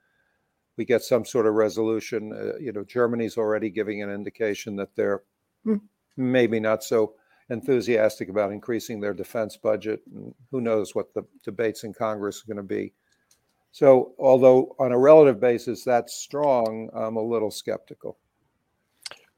[0.75, 2.34] we get some sort of resolution.
[2.34, 5.23] Uh, you know, Germany's already giving an indication that they're
[5.63, 5.78] hmm,
[6.17, 7.13] maybe not so
[7.49, 10.02] enthusiastic about increasing their defense budget.
[10.13, 12.91] And who knows what the debates in Congress are going to be.
[13.71, 18.17] So, although on a relative basis that's strong, I'm a little skeptical.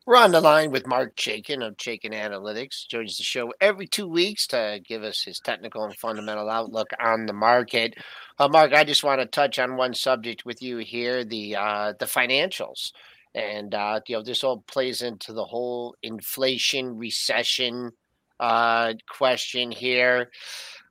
[0.07, 2.87] We're on the line with Marc Chaikin of Chaikin Analytics.
[2.87, 7.27] Joins the show every two weeks to give us his technical and fundamental outlook on
[7.27, 7.93] the market.
[8.39, 11.93] Uh, Mark, I just want to touch on one subject with you here: the uh,
[11.99, 12.93] the financials,
[13.35, 17.91] and uh, you know this all plays into the whole inflation recession
[18.39, 20.31] uh, question here.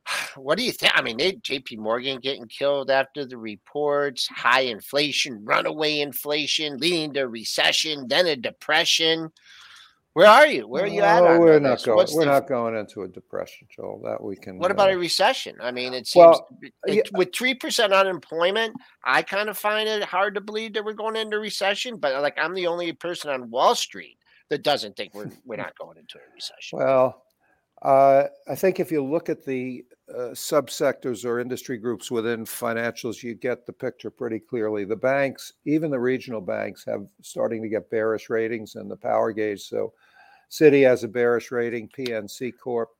[0.36, 0.92] What do you think?
[0.94, 1.76] I mean, they, J.P.
[1.76, 8.36] Morgan getting killed after the reports, high inflation, runaway inflation, leading to recession, then a
[8.36, 9.32] depression.
[10.12, 10.66] Where are you?
[10.66, 11.22] Where are you at?
[11.22, 11.84] Oh, we're not this?
[11.84, 11.96] going.
[11.96, 14.00] What's We're the- not going into a depression, Joel.
[14.04, 14.58] That we can.
[14.58, 15.56] What about uh, a recession?
[15.60, 16.48] I mean, it seems Well,
[16.86, 17.02] it- yeah.
[17.12, 21.16] with three percent unemployment, I kind of find it hard to believe that we're going
[21.16, 21.96] into recession.
[21.96, 24.16] But like, I'm the only person on Wall Street
[24.48, 26.78] that doesn't think we're we're not going into a recession.
[26.80, 27.24] Well,
[27.82, 33.22] uh, I think if you look at the uh, subsectors or industry groups within financials,
[33.22, 34.84] you get the picture pretty clearly.
[34.84, 39.32] The banks, even the regional banks, have starting to get bearish ratings in the power
[39.32, 39.62] gauge.
[39.62, 39.92] So,
[40.50, 42.90] Citi has a bearish rating, PNC Corp,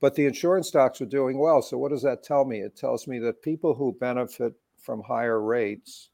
[0.00, 1.62] but the insurance stocks are doing well.
[1.62, 2.60] So, what does that tell me?
[2.60, 6.10] It tells me that people who benefit from higher rates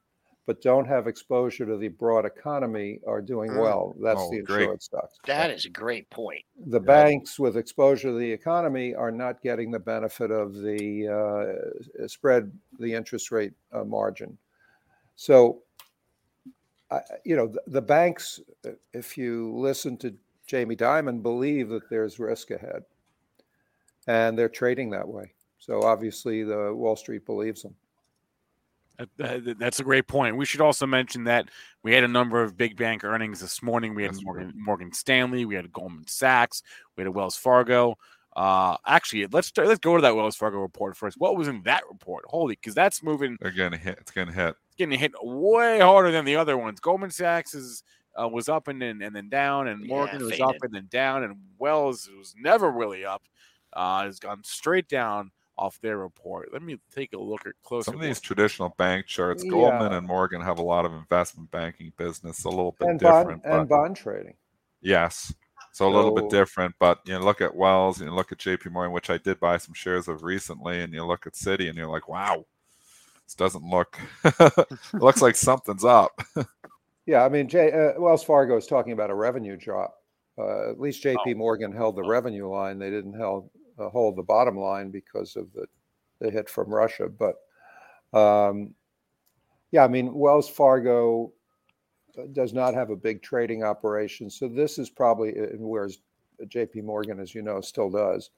[0.47, 3.61] but don't have exposure to the broad economy are doing Mm.
[3.61, 3.95] well.
[4.01, 4.61] That's Oh, the great.
[4.63, 6.45] insurance stocks That is a great point.
[6.67, 11.09] the banks with exposure to the economy are not getting the benefit of the
[12.01, 14.39] uh, spread, the interest rate uh, margin.
[15.17, 15.63] So,
[16.91, 20.15] I, you know, the, the banks, uh, if you listen to
[20.47, 22.85] Jamie Dimon, believe that there's risk ahead,
[24.07, 25.33] and they're trading that way.
[25.59, 27.75] So obviously, the Wall Street believes them.
[28.99, 30.37] That- that- That's a great point.
[30.37, 31.49] We should also mention that
[31.83, 33.95] we had a number of big bank earnings this morning.
[33.95, 36.63] We had Morgan, Morgan Stanley, we had Goldman Sachs,
[36.97, 37.99] we had a Wells Fargo.
[38.37, 41.17] Uh, actually, let's start, let's go to that Wells Fargo report first.
[41.21, 42.25] What was in that report?
[42.27, 43.99] Holy, because that's moving, They're gonna hit.
[44.01, 44.57] It's gonna hit.
[44.77, 46.81] getting hit way harder than the other ones.
[46.81, 47.85] Goldman Sachs is
[48.21, 50.87] uh, was up and then and then down, and Yeah, Morgan was up and then
[50.91, 53.23] down, and Wells was never really up.
[53.73, 56.53] Uh, has gone straight down off their report.
[56.53, 57.85] Let me take a look at closer.
[57.85, 61.93] Some of these traditional bank charts, Goldman and Morgan have a lot of investment banking
[61.97, 63.43] business, a little bit And bond, different.
[63.45, 64.35] and bond trading.
[64.81, 65.33] yes,
[65.73, 68.39] So a little bit different, but you know, look at Wells, and you look at
[68.39, 71.69] JP Morgan, which I did buy some shares of recently, and you look at Citi,
[71.69, 72.45] and you're like, wow,
[73.27, 73.99] this doesn't look.
[74.93, 76.21] looks like something's up.
[77.07, 79.95] yeah, I mean, J, uh, Wells Fargo is talking about a revenue drop.
[80.37, 81.35] Uh, at least JP oh.
[81.35, 85.67] Morgan held the revenue line; they didn't held, hold the bottom line because of the
[86.21, 87.09] the hit from Russia.
[87.09, 87.37] But
[88.19, 88.75] um,
[89.71, 91.33] yeah, I mean, Wells Fargo
[92.33, 94.31] does not have a big trading operation.
[94.31, 95.99] So this is probably, whereas
[96.47, 96.83] J.P.
[96.83, 98.31] Morgan, as you know, still does.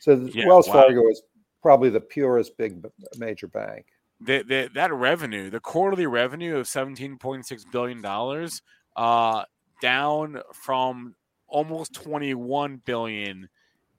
[0.00, 0.74] So yeah, Wells wow.
[0.74, 1.22] Fargo is
[1.62, 2.84] probably the purest big
[3.16, 3.86] major bank.
[4.20, 8.62] The, the, that revenue, the quarterly revenue of seventeen point six billion dollars,
[8.96, 9.44] uh,
[9.82, 11.14] down from
[11.48, 13.48] almost twenty one billion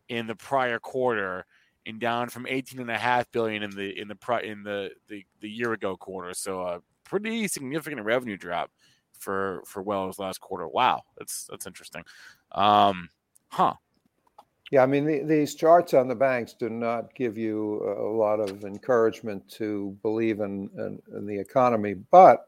[0.10, 1.46] in the prior quarter,
[1.86, 5.26] and down from eighteen and a half billion in the in the in the the,
[5.42, 6.34] the year ago quarter.
[6.34, 8.72] So a pretty significant revenue drop
[9.20, 10.68] for for Wells last quarter.
[10.68, 12.04] Wow, that's that's interesting.
[12.52, 13.10] Um,
[13.50, 13.74] huh.
[14.70, 18.42] Yeah, I mean the, these charts on the banks do not give you a lot
[18.42, 22.48] of encouragement to believe in, in, in the economy, but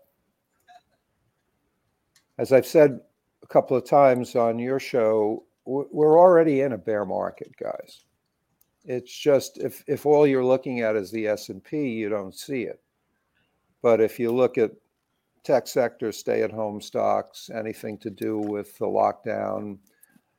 [2.37, 2.99] as I've said
[3.41, 8.03] a couple of times on your show, we're already in a bear market, guys.
[8.85, 12.35] It's just if if all you're looking at is the S and P, you don't
[12.35, 12.81] see it.
[13.81, 14.71] But if you look at
[15.43, 19.77] tech sector, stay at home stocks, anything to do with the lockdown.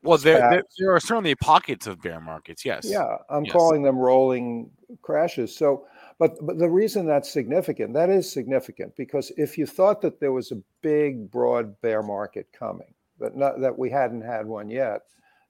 [0.03, 2.65] Well, there, there, there, are certainly pockets of bear markets.
[2.65, 2.85] Yes.
[2.85, 3.53] Yeah, I'm yes.
[3.53, 4.71] calling them rolling
[5.03, 5.55] crashes.
[5.55, 5.85] So,
[6.17, 10.31] but but the reason that's significant, that is significant because if you thought that there
[10.31, 15.03] was a big, broad bear market coming, but not that we hadn't had one yet,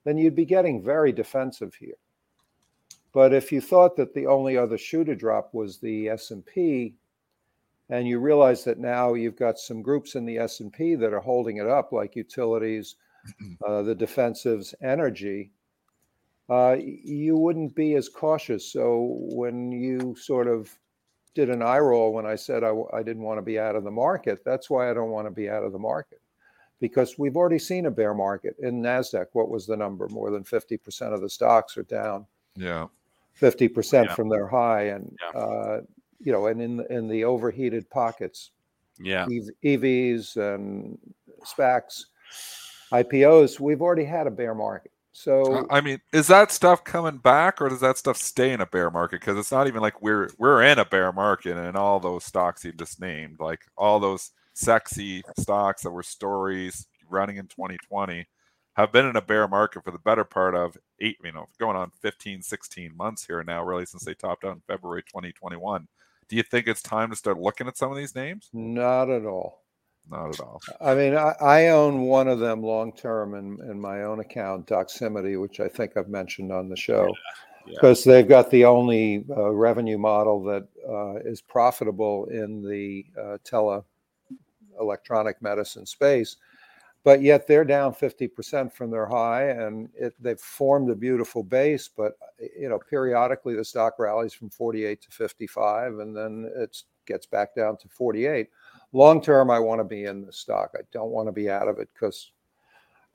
[0.03, 1.97] then you'd be getting very defensive here.
[3.13, 6.45] But if you thought that the only other shoe to drop was the S and
[6.45, 6.95] P,
[7.91, 11.57] and you realize that now you've got some groups in the s&p that are holding
[11.57, 12.95] it up like utilities
[13.67, 15.51] uh, the defensives energy
[16.49, 20.75] uh, you wouldn't be as cautious so when you sort of
[21.35, 23.83] did an eye roll when i said I, I didn't want to be out of
[23.83, 26.20] the market that's why i don't want to be out of the market
[26.81, 30.43] because we've already seen a bear market in nasdaq what was the number more than
[30.43, 32.25] 50% of the stocks are down
[32.57, 32.87] yeah
[33.39, 34.13] 50% yeah.
[34.13, 35.39] from their high and yeah.
[35.39, 35.81] uh,
[36.23, 38.51] you know, and in in the overheated pockets,
[38.99, 40.97] yeah, EVs and
[41.43, 42.05] SPACs,
[42.91, 44.91] IPOs, we've already had a bear market.
[45.13, 48.65] So I mean, is that stuff coming back, or does that stuff stay in a
[48.65, 49.19] bear market?
[49.19, 52.63] Because it's not even like we're we're in a bear market, and all those stocks
[52.63, 58.27] you just named, like all those sexy stocks that were stories running in 2020
[58.75, 61.75] have been in a bear market for the better part of eight, you know, going
[61.75, 65.87] on 15, 16 months here now, really, since they topped out in February 2021.
[66.29, 68.49] Do you think it's time to start looking at some of these names?
[68.53, 69.63] Not at all.
[70.09, 70.61] Not at all.
[70.79, 74.67] I mean, I, I own one of them long term in, in my own account,
[74.67, 77.13] Doximity, which I think I've mentioned on the show,
[77.67, 78.13] because yeah.
[78.13, 78.17] yeah.
[78.17, 83.83] they've got the only uh, revenue model that uh, is profitable in the uh, tele
[84.81, 86.37] electronic medicine space
[87.03, 91.89] but yet they're down 50% from their high and it, they've formed a beautiful base
[91.95, 92.13] but
[92.57, 97.55] you know periodically the stock rallies from 48 to 55 and then it gets back
[97.55, 98.49] down to 48
[98.93, 100.71] long term i want to be in the stock.
[100.75, 102.31] I don't want to be out of it because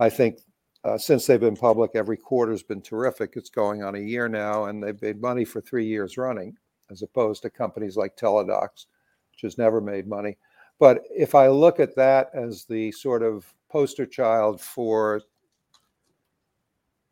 [0.00, 0.40] i think
[0.85, 3.33] uh, since they've been public every quarter's been terrific.
[3.35, 6.57] It's going on a year now and they've made money for three years running
[6.90, 8.87] as opposed to companies like Teladocs
[9.33, 10.37] which has never made money
[10.78, 15.20] but if i look at that as the sort of poster child for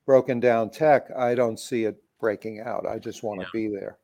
[0.06, 2.86] broken down tech, I don't see it breaking out.
[2.86, 3.68] I just want to yeah.
[3.68, 3.98] be there.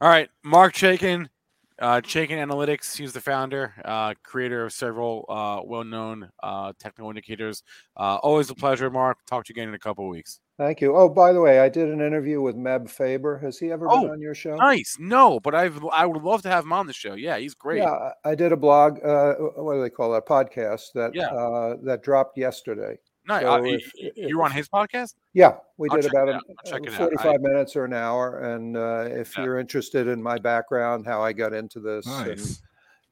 [0.00, 1.28] All right, Marc Chaikin,
[1.78, 2.96] uh, Chaikin Analytics.
[2.96, 7.62] He's the founder, uh, creator of several uh, well-known uh, technical indicators.
[7.96, 9.18] Uh, always a pleasure, Marc.
[9.26, 10.40] Talk to you again in a couple of weeks.
[10.60, 10.94] Thank you.
[10.94, 13.38] Oh, by the way, I did an interview with Meb Faber.
[13.38, 14.56] Has he ever oh, been on your show?
[14.56, 14.98] Nice.
[15.00, 17.14] No, but I've I would love to have him on the show.
[17.14, 17.78] Yeah, he's great.
[17.78, 19.02] Yeah, I did a blog.
[19.02, 20.26] Uh, what do they call that?
[20.26, 21.28] Podcast that yeah.
[21.28, 22.98] uh, that dropped yesterday.
[23.26, 25.14] No, so uh, if, you were on his podcast.
[25.32, 28.40] Yeah, we I'll did about a, forty-five minutes or an hour.
[28.40, 29.44] And uh, if yeah.
[29.44, 32.60] you're interested in my background, how I got into this, nice.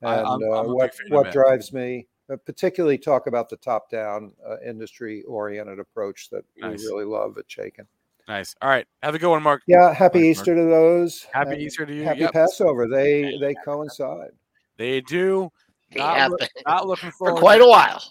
[0.03, 4.33] and, and I'm, I'm uh, what what drives me, particularly talk about the top down
[4.47, 6.81] uh, industry oriented approach that nice.
[6.81, 7.87] we really love at Chaikin.
[8.29, 8.55] Nice.
[8.61, 8.87] All right.
[9.03, 9.63] Have a good one, Marc.
[9.67, 9.95] Yeah.
[9.95, 10.67] Happy Easter Marc.
[10.67, 11.27] to those.
[11.33, 12.05] Happy Easter to you.
[12.05, 12.33] Happy yep.
[12.33, 12.87] Passover.
[12.87, 14.33] They they coincide.
[14.77, 15.51] They do.
[15.97, 18.03] Not, look, not looking forward for quite a while.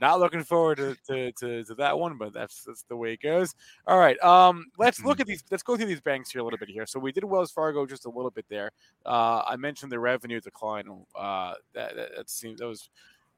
[0.00, 3.20] Not looking forward to, to, to, to, that one, but that's that's the way it
[3.20, 3.54] goes.
[3.86, 4.18] All right.
[4.22, 5.42] Um, let's look at these.
[5.50, 6.84] Let's go through these banks here a little bit here.
[6.84, 8.70] So we did Wells Fargo just a little bit there.
[9.06, 10.88] Uh, I mentioned the revenue decline.
[11.14, 12.90] Uh, that, that, that seems that was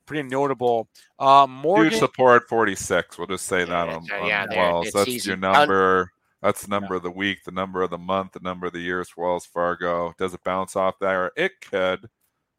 [0.07, 0.89] pretty notable.
[1.19, 3.19] Uh, Morgan, Huge support 46.
[3.19, 4.91] We'll just say that on, so on yeah, Wells.
[4.93, 5.31] That's easy.
[5.31, 6.13] your number.
[6.43, 8.81] That's the number of the week, the number of the month, the number of the
[8.81, 10.15] years for Wells Fargo.
[10.19, 11.33] Does it bounce off there?
[11.37, 12.09] It could.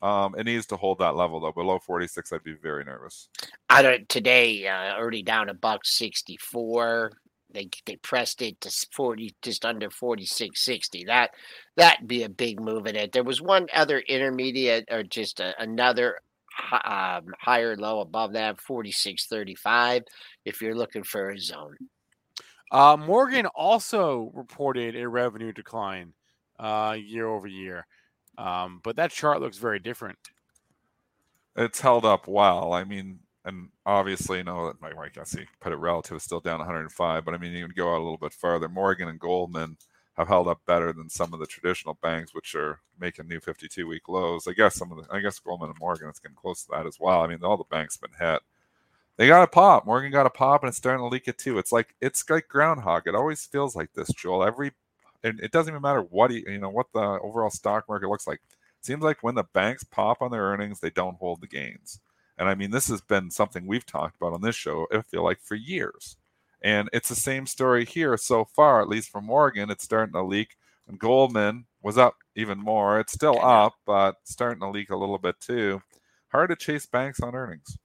[0.01, 1.51] Um, it needs to hold that level though.
[1.51, 3.29] Below 46, I'd be very nervous.
[3.69, 7.13] I don't today uh, already down a buck sixty four.
[7.49, 11.05] They they pressed it to forty just under forty six sixty.
[11.05, 11.31] That
[11.77, 13.11] that'd be a big move in it.
[13.11, 16.26] There was one other intermediate or just a, another hi-
[16.71, 20.03] um, higher low above that forty six thirty five.
[20.45, 21.77] If you're looking for a zone,
[22.71, 26.13] uh, Morgan also reported a revenue decline
[26.59, 27.85] uh, year over year,
[28.37, 30.17] um, but that chart looks very different.
[31.55, 32.73] It's held up well.
[32.73, 36.23] I mean, and obviously, you know, that Mike, Mike, I see put it relative is
[36.23, 38.67] still down 105, but I mean, you can go out a little bit farther.
[38.67, 39.77] Morgan and Goldman
[40.17, 43.87] have held up better than some of the traditional banks, which are making new 52
[43.87, 44.47] week lows.
[44.47, 46.87] I guess some of the, I guess Goldman and Morgan is getting close to that
[46.87, 47.21] as well.
[47.21, 48.41] I mean, all the banks been hit.
[49.17, 49.85] They got a pop.
[49.85, 51.57] Morgan got a pop, and it's starting to leak it too.
[51.57, 53.07] It's like it's like groundhog.
[53.07, 54.43] It always feels like this, Joel.
[54.43, 54.71] Every
[55.23, 58.27] and it doesn't even matter what he, you know, what the overall stock market looks
[58.27, 58.41] like.
[58.81, 61.99] seems like when the banks pop on their earnings, they don't hold the gains.
[62.37, 64.87] And I mean, this has been something we've talked about on this show.
[64.91, 66.17] I feel like for years,
[66.61, 68.81] and it's the same story here so far.
[68.81, 70.55] At least for Morgan, it's starting to leak.
[70.87, 72.99] And Goldman was up even more.
[72.99, 75.81] It's still up, but starting to leak a little bit too.
[76.29, 77.77] Hard to chase banks on earnings.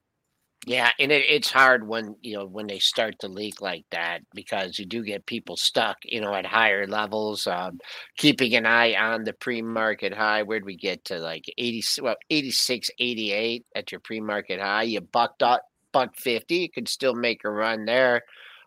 [0.64, 4.20] Yeah, and it, it's hard when you know when they start to leak like that
[4.32, 7.48] because you do get people stuck, you know, at higher levels.
[7.48, 7.80] Um,
[8.16, 10.44] keeping an eye on the pre-market high.
[10.44, 11.82] Where'd we get to like eighty?
[12.00, 14.84] Well, 86, 88 at your pre-market high.
[14.84, 16.58] You bucked up, buck fifty.
[16.58, 18.22] You could still make a run there.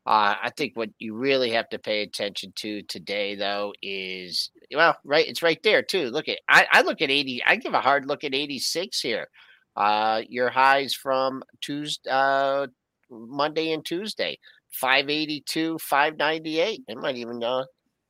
[0.06, 4.96] Uh, I think what you really have to pay attention to today, though, is well,
[5.04, 5.28] right.
[5.28, 6.10] It's right there too.
[6.10, 7.44] Look at I, I look at eighty.
[7.44, 9.28] I give a hard look at eighty six here.
[9.76, 12.68] Uh, your highs from Tuesday, uh,
[13.10, 14.38] Monday and Tuesday,
[14.70, 16.84] five eighty two, five ninety eight.
[16.88, 17.66] It might even uh,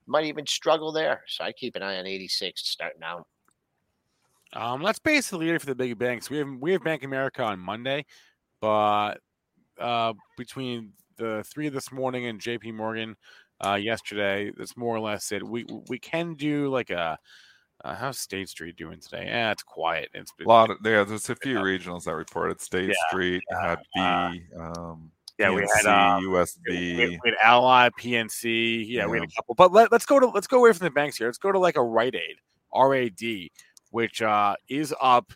[0.06, 1.22] might even struggle there.
[1.28, 3.26] So I keep an eye on eighty six starting out.
[4.52, 6.30] Um, that's basically it for the big banks.
[6.30, 8.06] We have we have Bank America on Monday,
[8.60, 9.16] but
[9.80, 12.72] uh, between the three this morning and J.P.
[12.72, 13.16] Morgan
[13.66, 15.44] uh, yesterday, that's more or less it.
[15.44, 17.18] We we can do like a
[17.84, 19.26] uh, how's State Street doing today?
[19.28, 20.10] Yeah, it's quiet.
[20.14, 21.04] It's A lot of yeah.
[21.04, 22.62] There's a few regionals that reported.
[22.62, 24.02] State Yeah, Street had B.
[24.02, 27.20] uh, um, yeah, we had PNC, uh, we, USB.
[27.24, 28.86] we had Ally, PNC.
[28.88, 29.56] Yeah, we had a couple.
[29.56, 31.28] But let, let's go to let's go away from the banks here.
[31.28, 32.38] Let's go to like a Rite Aid,
[32.74, 33.50] RAD,
[33.92, 35.32] which uh, is up.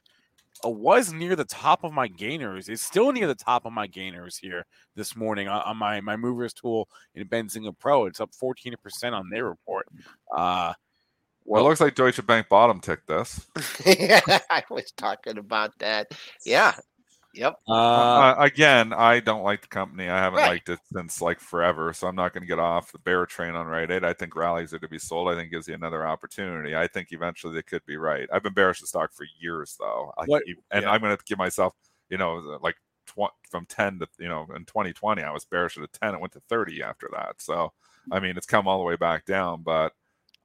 [0.66, 2.70] Uh, was near the top of my gainers.
[2.70, 6.16] It's still near the top of my gainers here this morning on, on my my
[6.18, 8.06] movers tool in Benzinga Pro.
[8.06, 8.76] It's up 14%
[9.14, 9.88] on their report.
[10.36, 10.74] Uh,
[11.46, 13.48] Well, it looks like Deutsche Bank bottom ticked this.
[13.86, 16.12] I was talking about that.
[16.46, 16.76] Yeah.
[17.34, 17.60] Yep.
[17.68, 20.10] uh, Uh, again, I don't like the company.
[20.10, 20.48] I haven't Right.
[20.48, 23.56] liked it since like forever, so I'm not going to get off the bear train
[23.56, 24.04] on Rite Aid.
[24.04, 25.30] I think rallies are to be sold.
[25.30, 26.76] I think gives you another opportunity.
[26.76, 28.28] I think eventually they could be right.
[28.34, 30.92] I've been bearish the stock for years though, I What- keep- and yeah.
[30.92, 31.76] I'm going to give myself,
[32.10, 35.84] you know, like tw- from 10 to you know in 2020, I was bearish at
[35.84, 36.16] a 10.
[36.16, 37.42] It went to 30 after that.
[37.42, 37.74] So
[38.12, 39.94] I mean, it's come all the way back down, but.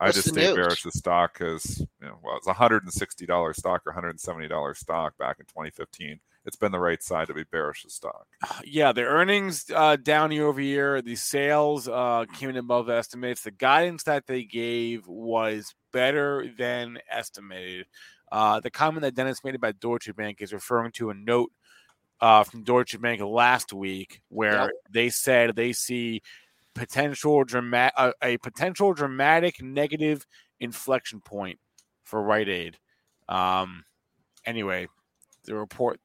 [0.05, 2.85] I What's just the stay bearish the stock because you know, well, it's a hundred
[2.85, 6.73] and sixty dollars stock or hundred and seventy dollars stock back in 2015 it's been
[6.73, 8.27] the right side to be bearish the stock.
[8.65, 11.01] yeah, the earnings uh, down year over year.
[11.01, 13.43] The sales uh, came in above estimates.
[13.43, 17.87] The guidance that they gave was better than estimated.
[18.31, 21.51] Uh, the comment that Dennis made about Deutsche Bank is referring to a note
[22.21, 24.71] uh, from Deutsche Bank last week where Yep.
[24.91, 26.21] they said they see
[26.75, 30.27] potential dramatic uh, a potential dramatic negative
[30.61, 31.59] inflection point
[32.05, 32.79] for Rite Aid.
[33.29, 33.85] Um,
[34.45, 34.89] anyway,
[35.45, 36.01] the report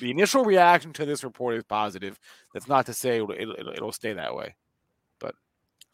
[0.00, 2.18] the initial reaction to this report is positive.
[2.52, 4.54] That's not to say it'll, it'll, it'll stay that way.
[5.18, 5.34] But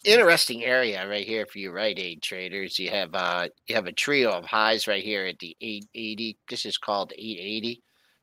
[0.04, 2.78] interesting area right here for you Rite Aid traders.
[2.78, 6.38] You have uh you have a trio of highs right here at the 880.
[6.48, 7.82] This is called 880.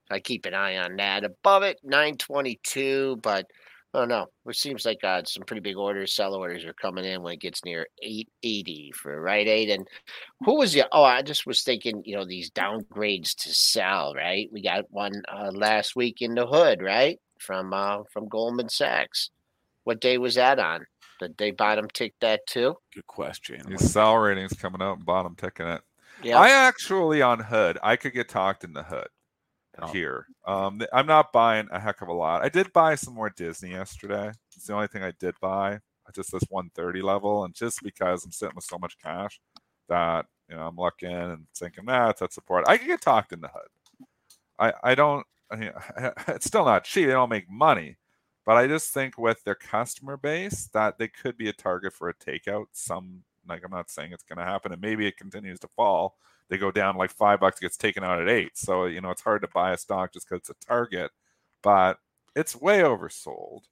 [0.09, 1.23] I keep an eye on that.
[1.23, 3.49] Above it, 922, but
[3.93, 4.27] I don't know.
[4.45, 7.41] It seems like uh, some pretty big orders, sell orders are coming in when it
[7.41, 9.69] gets near 880 for Rite Aid.
[9.69, 9.87] And
[10.45, 10.87] who was the?
[10.93, 14.49] Oh, I just was thinking, you know, these downgrades to sell, right?
[14.51, 17.19] We got one uh, last week in the hood, right?
[17.39, 19.29] From uh, from Goldman Sachs.
[19.83, 20.85] What day was that on?
[21.19, 22.75] Did they bottom tick that too?
[22.95, 23.61] Good question.
[23.67, 25.81] These sell ratings coming out and bottom ticking it.
[26.23, 26.39] Yeah.
[26.39, 29.07] I actually on hood, I could get talked in the hood
[29.81, 29.87] Oh.
[29.87, 30.27] here.
[30.45, 32.43] Um, I'm not buying a heck of a lot.
[32.43, 34.31] I did buy some more Disney yesterday.
[34.55, 35.79] It's the only thing I did buy,
[36.13, 39.39] just this 130 level, and just because I'm sitting with so much cash
[39.89, 42.65] that you know I'm looking and thinking, nah, it's that support.
[42.67, 44.07] I can get talked in the hood.
[44.59, 45.25] I I don't
[46.27, 47.07] it's still not cheap.
[47.07, 47.97] They don't make money,
[48.45, 52.09] but I just think with their customer base that they could be a target for
[52.09, 52.65] a takeout.
[52.71, 56.15] Some like I'm not saying it's going to happen, and maybe it continues to fall.
[56.49, 58.57] They go down like five bucks, gets taken out at eight.
[58.57, 61.11] So you know it's hard to buy a stock just because it's a target,
[61.61, 61.97] but
[62.35, 63.63] it's way oversold.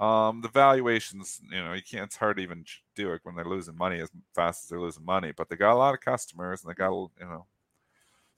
[0.00, 2.04] Um, the valuations, you know, you can't.
[2.04, 2.64] It's hard to even
[2.96, 5.32] do it when they're losing money as fast as they're losing money.
[5.36, 7.46] But they got a lot of customers, and they got, you know,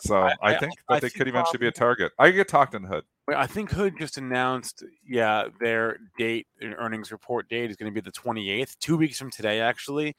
[0.01, 2.13] so I, I think that I they could eventually be a target.
[2.19, 3.05] I get talked in Hood.
[3.29, 8.05] I think Hood just announced, yeah, their date, earnings report date is going to be
[8.05, 10.15] the 28th, two weeks from today, actually.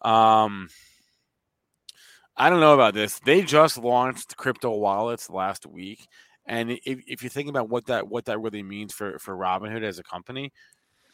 [0.00, 0.68] Um,
[2.36, 3.18] I don't know about this.
[3.20, 6.06] They just launched crypto wallets last week,
[6.46, 9.82] and if, if you think about what that what that really means for for Robinhood
[9.82, 10.52] as a company,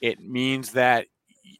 [0.00, 1.06] it means that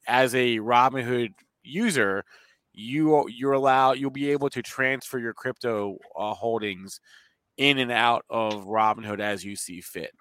[0.09, 1.31] as a Robinhood
[1.63, 2.25] user,
[2.73, 7.01] you you're allowed you'll be able to transfer your crypto uh, holdings
[7.59, 10.13] in and out of Robinhood as you see fit.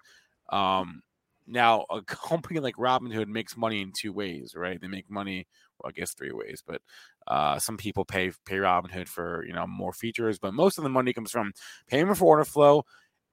[0.50, 1.02] Um,
[1.46, 4.80] now, a company like Robinhood makes money in two ways, right?
[4.80, 5.46] They make money,
[5.78, 6.82] well, I guess three ways, but
[7.26, 10.90] uh, some people pay pay Robinhood for you know more features, but most of the
[10.90, 11.52] money comes from
[11.88, 12.84] payment for order flow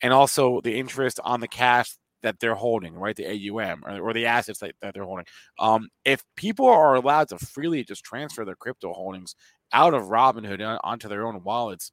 [0.02, 3.16] and also the interest on the cash that they're holding, right?
[3.16, 5.26] The AUM or, or the assets that, that they're holding.
[5.58, 9.36] Um, if people are allowed to freely just transfer their crypto holdings
[9.72, 11.92] out of Robinhood onto their own wallets,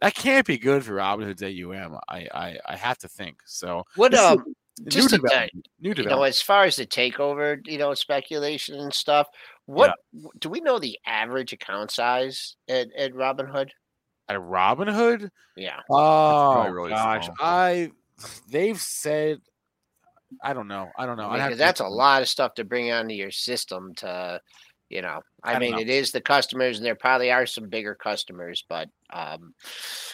[0.00, 1.98] that can't be good for Robinhood's AUM.
[2.08, 3.84] I I, I have to think so.
[3.96, 4.44] What um,
[4.88, 6.10] just new development, new development.
[6.10, 9.28] You know, as far as the takeover, you know, speculation and stuff.
[9.66, 10.28] What yeah.
[10.38, 13.70] do we know the average account size at, at Robinhood?
[14.28, 15.30] At Robinhood?
[15.56, 15.80] Yeah.
[15.90, 17.36] Oh really gosh, small.
[17.40, 17.90] I
[18.50, 19.40] they've said
[20.42, 20.90] I don't know.
[20.96, 21.28] I don't know.
[21.28, 24.40] I mean, that's a lot of stuff to bring onto your system to,
[24.88, 25.20] you know.
[25.42, 25.78] I, I mean, know.
[25.78, 29.54] it is the customers, and there probably are some bigger customers, but um,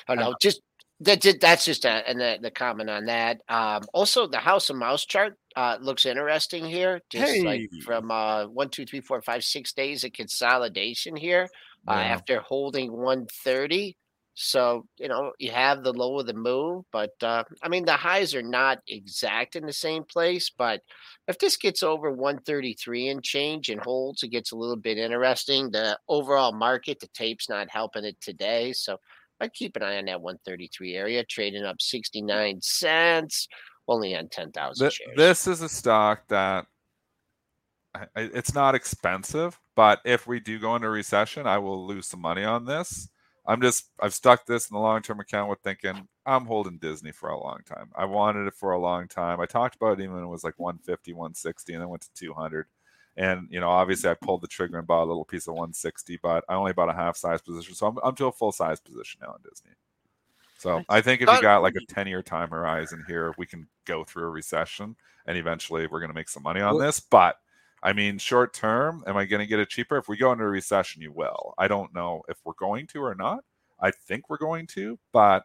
[0.09, 0.31] I don't, I know.
[0.31, 0.37] know.
[0.41, 0.61] Just
[1.01, 3.41] that, that's just a, and the, the comment on that.
[3.49, 7.01] Um, also, the house and mouse chart uh, looks interesting here.
[7.11, 7.43] Just hey.
[7.43, 11.49] like from uh, one, two, three, four, five, six days of consolidation here
[11.89, 13.97] uh, after holding 130.
[14.35, 17.93] So, you know, you have the low of the move, but uh, I mean, the
[17.93, 20.51] highs are not exact in the same place.
[20.57, 20.81] But
[21.29, 25.71] if this gets over 133 and change and holds, it gets a little bit interesting.
[25.71, 28.73] The overall market, the tape's not helping it today.
[28.73, 28.99] So
[29.41, 33.49] I'd keep an eye on that 133 area, trading up 69 cents,
[33.91, 35.11] only on 10,000 shares.
[35.17, 36.67] This is a stock that
[38.17, 42.45] it's not expensive, but if we do go into recession, I will lose some money
[42.45, 43.09] on this
[43.47, 47.13] I'm just I've stuck this in the long term account with thinking I'm holding Disney
[47.13, 47.91] for a long time.
[47.97, 49.41] I wanted it for a long time.
[49.41, 52.15] I talked about it even when it was like 150, 160, and then went to
[52.15, 52.67] 200.
[53.17, 56.21] And you know, obviously, I pulled the trigger and bought a little piece of 160,
[56.23, 58.81] but I only bought a half size position, so I'm, I'm to a full size
[58.81, 59.73] position now in Disney.
[60.61, 63.67] So I think if you got like a 10 year time horizon here, we can
[63.87, 64.95] go through a recession,
[65.27, 67.01] and eventually we're going to make some money on this.
[67.01, 67.37] But
[67.83, 69.97] I mean, short term, am I going to get it cheaper?
[69.97, 71.55] If we go into a recession, you will.
[71.57, 73.43] I don't know if we're going to or not.
[73.81, 75.45] I think we're going to, but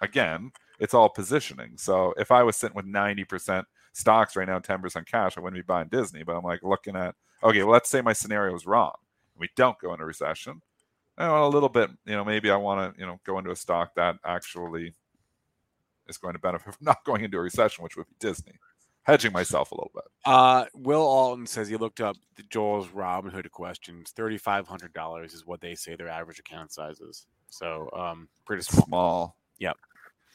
[0.00, 1.72] again, it's all positioning.
[1.76, 5.66] So if I was sitting with 90% stocks right now, 10% cash, I wouldn't be
[5.66, 6.22] buying Disney.
[6.22, 8.94] But I'm like looking at, okay, well, let's say my scenario is wrong.
[9.36, 10.62] We don't go into recession.
[11.18, 13.56] Want a little bit, you know, maybe I want to, you know, go into a
[13.56, 14.94] stock that actually
[16.08, 18.52] is going to benefit from not going into a recession, which would be Disney
[19.06, 20.04] hedging myself a little bit.
[20.24, 24.10] Uh, Will Alton says he looked up the Joel's Robinhood questions.
[24.10, 27.26] Thirty five hundred dollars is what they say their average account size is.
[27.48, 28.86] So um, pretty small.
[28.86, 29.36] Small.
[29.58, 29.76] Yep.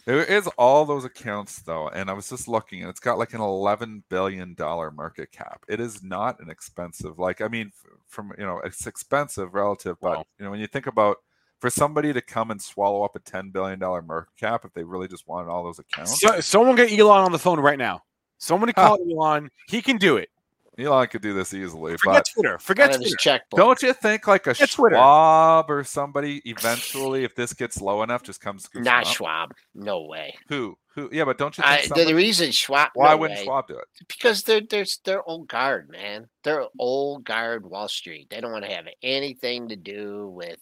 [0.06, 3.34] There is all those accounts though, and I was just looking, and it's got like
[3.34, 5.64] an eleven billion dollar market cap.
[5.68, 7.72] It is not an expensive, like I mean,
[8.08, 10.24] from you know, it's expensive relative, but wow.
[10.40, 11.18] you know, when you think about
[11.60, 14.84] for somebody to come and swallow up a ten billion dollar market cap, if they
[14.84, 18.02] really just wanted all those accounts, so, someone get Elon on the phone right now.
[18.40, 18.88] Somebody ah.
[18.88, 19.14] call huh.
[19.16, 19.52] Elon.
[19.68, 20.30] He can do it.
[20.78, 21.98] Elon could do this easily.
[21.98, 22.58] Forget Twitter.
[22.58, 23.16] Forget Twitter.
[23.18, 23.58] Checkbook.
[23.58, 28.40] Don't you think like a Schwab or somebody eventually, if this gets low enough, just
[28.40, 28.70] comes?
[28.74, 29.54] Not Schwab.
[29.76, 30.36] No way.
[30.48, 30.78] Who?
[30.96, 31.10] Who?
[31.12, 31.64] Yeah, but don't you?
[31.64, 32.92] Think somebody, the, reason Schwab.
[32.94, 33.46] Why no wouldn't way.
[33.46, 33.86] Schwab do it?
[34.08, 36.28] Because they're they're they're old guard, man.
[36.44, 38.28] They're old guard Wall Street.
[38.30, 40.60] They don't want to have anything to do with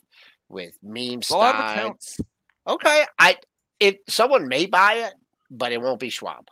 [0.48, 1.32] with meme stocks.
[1.32, 2.20] A lot of accounts.
[2.68, 3.38] Okay, I
[3.80, 5.14] if someone may buy it,
[5.52, 6.48] but it won't be Schwab.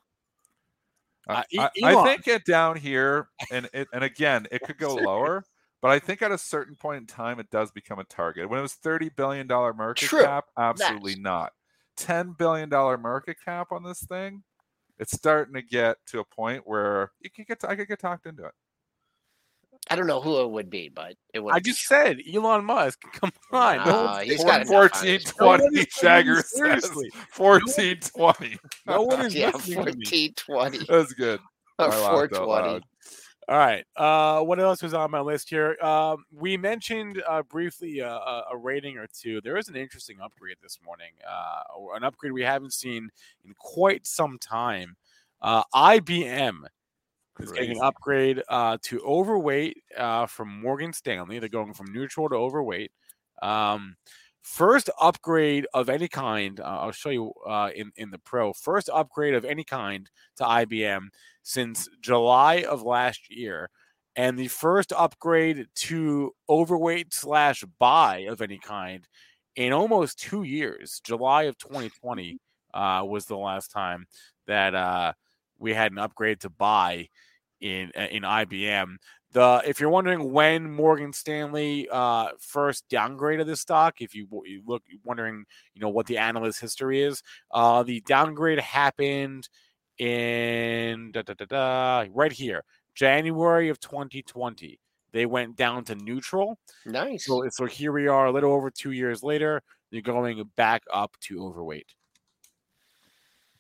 [1.30, 1.44] I,
[1.84, 5.44] I, think it down here, and it, and again, it could go lower,
[5.82, 8.50] but I think at a certain point in time, it does become a target.
[8.50, 10.24] When it was thirty billion dollar market True.
[10.24, 11.24] cap, absolutely Next.
[11.24, 11.52] not.
[11.96, 14.44] Ten billion dollar market cap on this thing,
[15.00, 18.26] it's starting to get to a point where you could get I could get talked
[18.26, 18.54] into it.
[19.90, 21.54] I don't know who it would be, but it would.
[21.54, 23.02] I just said Elon Musk.
[23.14, 23.80] Come on.
[23.80, 27.10] Uh, he's got 14 20 Jagger Seriously.
[27.32, 28.58] 14 20.
[28.86, 30.78] No one is yeah, listening 14 20.
[30.88, 31.40] That's good.
[31.80, 32.70] I laughed out 420.
[32.70, 32.84] loud.
[33.50, 33.86] All right.
[33.96, 35.78] Uh, what else was on my list here?
[35.82, 39.40] Um, we mentioned uh, briefly uh, a, a rating or two.
[39.42, 43.10] There is an interesting upgrade this morning, uh, or an upgrade we haven't seen
[43.46, 44.98] in quite some time.
[45.42, 45.64] Uh,
[47.40, 51.40] IBM is getting an upgrade uh, to overweight uh, from Morgan Stanley.
[51.40, 52.92] They're going from neutral to overweight.
[53.42, 53.96] Um,
[54.42, 56.60] first upgrade of any kind.
[56.60, 58.54] Uh, I'll show you uh, in in the pro.
[58.54, 61.08] First upgrade of any kind to IBM
[61.44, 63.70] since July of last year,
[64.16, 69.08] and the first upgrade to overweight slash buy of any kind
[69.56, 71.02] in almost two years.
[71.04, 72.40] July of 2020
[72.74, 74.08] uh, was the last time
[74.46, 75.14] that uh,
[75.60, 77.08] we had an upgrade to buy
[77.62, 78.96] in uh, in IBM.
[79.32, 84.62] The if you're wondering when Morgan Stanley uh, first downgraded this stock, if you, you
[84.66, 89.50] look wondering, you know what the analyst history is, uh, the downgrade happened
[89.98, 92.64] in da, da, da, da, right here,
[92.96, 94.80] January of 2020.
[95.14, 96.60] They went down to neutral.
[96.86, 97.26] Nice.
[97.26, 99.62] So, so here we are, a little over two years later.
[99.92, 101.94] They're going back up to overweight.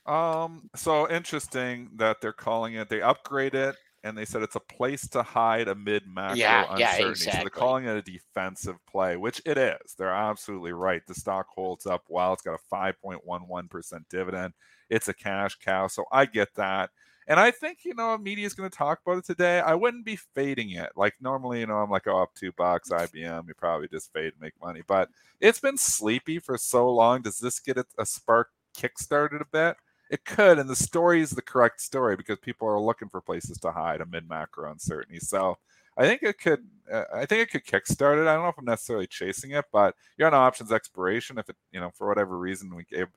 [0.06, 2.90] Um, so interesting that they're calling it.
[2.90, 3.76] They upgrade it,
[4.08, 7.32] and they said it's a place to hide amid macro Yeah, yeah, uncertainty.
[7.32, 9.96] So they're calling it a defensive play, which it is.
[9.98, 11.02] They're absolutely right.
[11.06, 12.34] The stock holds up well.
[12.34, 14.54] It's got a 5.11% dividend.
[14.90, 16.92] It's a cash cow, so I get that.
[17.30, 19.60] And I think you know media is going to talk about it today.
[19.60, 20.92] I wouldn't be fading it.
[20.96, 23.48] Like normally, you know, I'm like, oh, up two bucks, IBM.
[23.50, 24.82] You probably just fade and make money.
[24.88, 25.10] But
[25.42, 27.22] it's been sleepy for so long.
[27.22, 29.76] Does this get a, a spark kickstarted a bit?
[30.10, 33.58] It could, and the story is the correct story because people are looking for places
[33.60, 35.20] to hide amid macro uncertainty.
[35.20, 35.58] So
[35.98, 36.64] I think it could.
[36.92, 38.28] Uh, I think it could kickstart it.
[38.28, 41.38] I don't know if I'm necessarily chasing it, but you're on options expiration.
[41.38, 43.08] If it, you know, for whatever reason, we gave,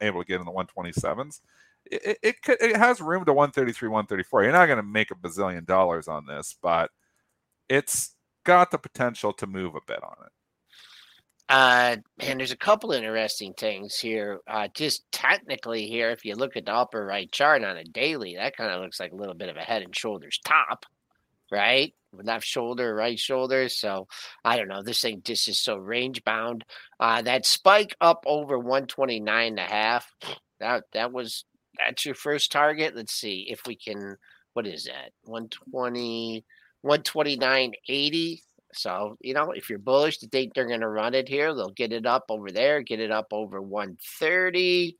[0.00, 1.40] able to get in the 127s,
[1.86, 2.60] it, it, it could.
[2.60, 4.42] It has room to 133, 134.
[4.42, 6.90] You're not going to make a bazillion dollars on this, but
[7.68, 8.14] it's
[8.44, 10.32] got the potential to move a bit on it.
[11.48, 14.40] Uh, and there's a couple interesting things here.
[14.46, 18.36] Uh, just technically here, if you look at the upper right chart on a daily,
[18.36, 20.86] that kind of looks like a little bit of a head and shoulders top,
[21.52, 21.92] right?
[22.12, 23.68] Left shoulder, right shoulder.
[23.68, 24.06] So
[24.44, 24.82] I don't know.
[24.82, 26.64] This thing just is so range bound.
[26.98, 30.10] Uh, that spike up over 129 and a half.
[30.60, 31.44] That that was
[31.78, 32.96] that's your first target.
[32.96, 34.16] Let's see if we can.
[34.54, 35.10] What is that?
[35.24, 36.44] 120,
[36.86, 38.38] 129.80.
[38.74, 41.54] So, you know, if you're bullish, to think they're going to run it here.
[41.54, 44.96] They'll get it up over there, get it up over 130.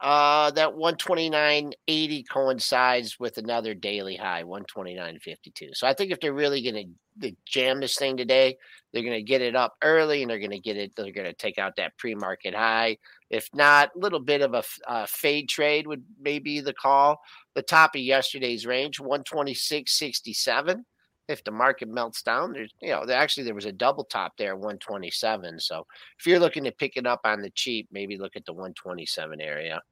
[0.00, 5.74] Uh, that 129.80 coincides with another daily high, 129.52.
[5.74, 8.56] So I think if they're really going to jam this thing today,
[8.92, 11.26] they're going to get it up early and they're going to get it, they're going
[11.26, 12.98] to take out that pre market high.
[13.28, 17.20] If not, a little bit of a, uh, fade trade would maybe the call.
[17.56, 20.84] The top of yesterday's range, 126.67
[21.28, 24.56] if the market melts down, there's you know, actually there was a double top there,
[24.56, 25.60] 127.
[25.60, 25.86] So
[26.18, 29.40] if you're looking to pick it up on the cheap, maybe look at the 127
[29.40, 29.82] area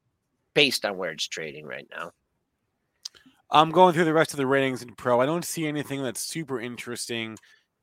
[0.55, 2.11] based on where it's trading right now.
[3.51, 5.21] I'm going through the rest of the ratings in pro.
[5.21, 7.37] I don't see anything that's super interesting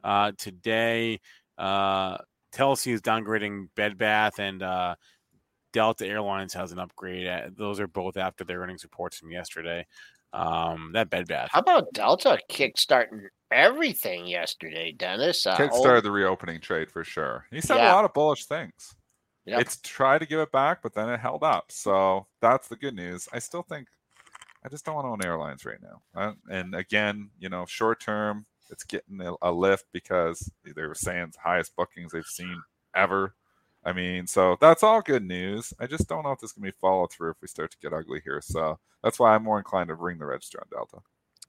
[0.04, 1.22] uh, today.
[1.58, 2.18] Uh,
[2.54, 4.96] Telsey is downgrading Bed Bath and uh,
[5.72, 7.28] Delta Airlines has an upgrade.
[7.28, 9.86] Uh, Those are both after their earnings reports from yesterday.
[10.34, 11.50] Um, that Bed Bath.
[11.52, 15.46] How about Delta kickstarting everything yesterday, Dennis?
[15.46, 17.46] Uh, Kickstarted the reopening trade for sure.
[17.52, 17.94] He said Yeah.
[17.94, 18.96] a lot of bullish things.
[19.46, 19.62] Yep.
[19.62, 21.72] It's tried to give it back, but then it held up.
[21.72, 23.28] So that's the good news.
[23.32, 23.88] I still think
[24.66, 26.02] I just don't want to own airlines right now.
[26.16, 30.96] Uh, and again, you know, short term, it's getting a, a lift because they were
[30.96, 32.64] saying it's the highest bookings they've seen
[32.96, 33.36] ever.
[33.86, 35.74] I mean, so that's all good news.
[35.80, 37.94] I just don't know if this can be followed through if we start to get
[37.94, 38.42] ugly here.
[38.42, 40.98] So that's why I'm more inclined to ring the register on Delta.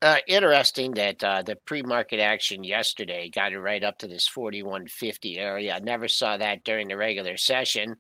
[0.03, 5.39] Uh, interesting that uh, the pre-market action yesterday got it right up to this 4150
[5.39, 5.75] area.
[5.75, 7.97] I never saw that during the regular session.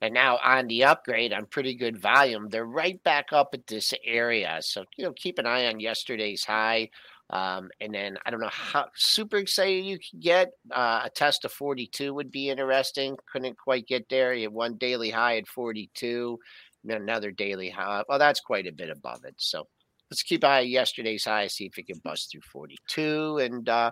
[0.00, 3.92] And now on the upgrade on pretty good volume, they're right back up at this
[4.04, 4.58] area.
[4.60, 6.90] So, you know, keep an eye on yesterday's high.
[7.30, 10.48] Um, and then I don't know how super excited you can get.
[10.70, 13.16] Uh, a test of 42 would be interesting.
[13.30, 14.32] Couldn't quite get there.
[14.32, 16.38] You had one daily high at 42,
[16.82, 18.02] and then another daily high.
[18.08, 19.34] Well, that's quite a bit above it.
[19.36, 19.66] So
[20.10, 23.38] let's keep eye yesterday's high, see if it can bust through 42.
[23.38, 23.90] And uh,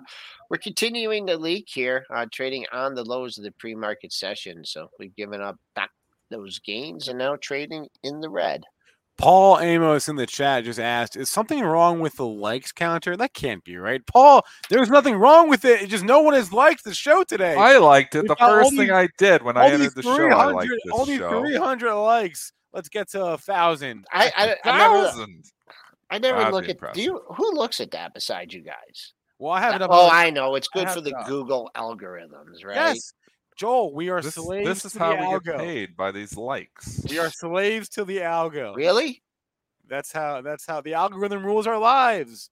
[0.50, 4.64] we're continuing the leak here, uh, trading on the lows of the pre-market session.
[4.64, 5.90] So we've given up back
[6.30, 8.64] those gains and now trading in the red.
[9.18, 13.16] Paul Amos in the chat just asked, "Is something wrong with the likes counter?
[13.16, 14.42] That can't be right, Paul.
[14.68, 15.80] There's nothing wrong with it.
[15.82, 17.54] It's just no one has liked the show today.
[17.54, 18.22] I liked it.
[18.22, 20.10] We The got all first these- thing I did when I All entered the show,
[20.10, 21.40] I liked 300, this all these show.
[21.40, 22.52] 300 likes.
[22.74, 24.04] Let's get to a thousand.
[24.12, 25.44] I I, I never Thousand.
[26.10, 26.94] I never That'd look be at.
[26.94, 29.14] Do you who looks at that besides you guys?
[29.38, 29.90] Well, I have it up.
[29.92, 31.26] Oh, on- I know it's good for the up.
[31.26, 32.74] Google algorithms, right?
[32.76, 33.12] Yes,
[33.56, 35.44] Joel, we are This, slaves this is to how the we algo.
[35.44, 37.04] get paid by these likes.
[37.08, 38.74] We are slaves to the algo.
[38.76, 39.22] Really?
[39.88, 40.42] That's how.
[40.42, 42.50] That's how the algorithm rules our lives.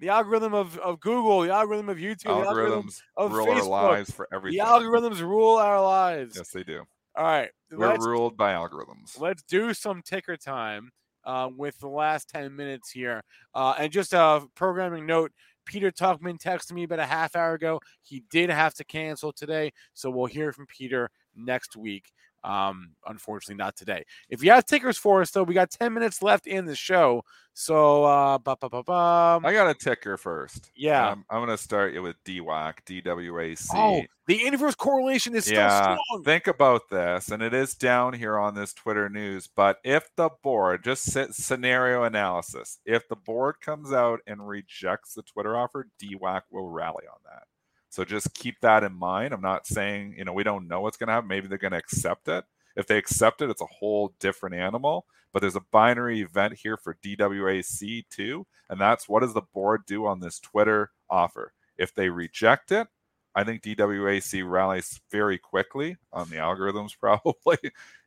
[0.00, 3.72] The algorithm of, of Google, the algorithm of YouTube, the algorithm Algorithms of rule Facebook.
[3.72, 4.58] our lives for everything.
[4.58, 6.36] The algorithms rule our lives.
[6.36, 6.84] Yes, they do.
[7.16, 9.20] All right, We're ruled by algorithms.
[9.20, 10.90] let's do some ticker time
[11.24, 13.20] um, with the last 10 minutes here.
[13.54, 15.32] Uh, and just a programming note
[15.70, 17.80] Peter Tuchman texted me about a half hour ago.
[18.02, 19.72] He did have to cancel today.
[19.94, 22.10] So we'll hear from Peter next week.
[22.42, 24.04] Um, unfortunately, not today.
[24.28, 27.22] If you have tickers for us, though, we got 10 minutes left in the show.
[27.52, 29.44] So, uh, ba, ba, ba, bum.
[29.44, 30.70] I got a ticker first.
[30.74, 31.10] yeah.
[31.10, 33.66] Um, I'm going to start you with DWAC, DWAC.
[33.74, 36.22] oh, the inverse correlation is still yeah, strong.
[36.24, 39.48] think about this, and it is down here on this Twitter news.
[39.48, 45.14] But if the board, just sit scenario analysis, if the board comes out and rejects
[45.14, 47.42] the Twitter offer, DWAC will rally on that.
[47.90, 49.34] So just keep that in mind.
[49.34, 51.28] I'm not saying, you know, we don't know what's going to happen.
[51.28, 52.44] Maybe they're going to accept it.
[52.76, 55.06] If they accept it, it's a whole different animal.
[55.32, 58.46] But there's a binary event here for DWAC too.
[58.68, 61.52] And that's what does the board do on this Twitter offer?
[61.76, 62.86] If they reject it,
[63.34, 67.58] I think DWAC rallies very quickly on the algorithms, probably.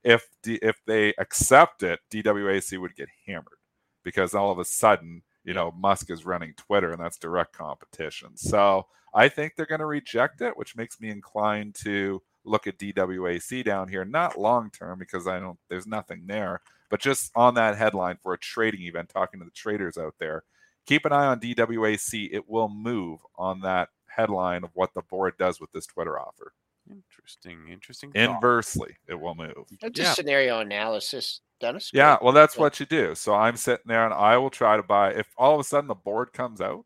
[0.03, 3.59] if D, if they accept it, DWAC would get hammered
[4.03, 8.37] because all of a sudden, you know, Musk is running Twitter and that's direct competition.
[8.37, 12.77] So I think they're going to reject it, which makes me inclined to look at
[12.77, 17.53] DWAC down here, not long term because I don't, there's nothing there, but just on
[17.55, 20.43] that headline for a trading event, talking to the traders out there.
[20.85, 22.29] Keep an eye on DWAC.
[22.31, 26.53] It will move on that headline of what the board does with this Twitter offer.
[26.91, 28.11] Interesting, interesting.
[28.11, 28.19] thought.
[28.35, 29.65] Inversely, it will move.
[29.81, 30.11] That's Yeah.
[30.11, 31.89] a scenario analysis, Dennis.
[31.93, 32.23] Yeah, Great.
[32.25, 32.61] well, that's Yeah.
[32.61, 33.15] what you do.
[33.15, 35.13] So I'm sitting there and I will try to buy.
[35.13, 36.85] If all of a sudden the board comes out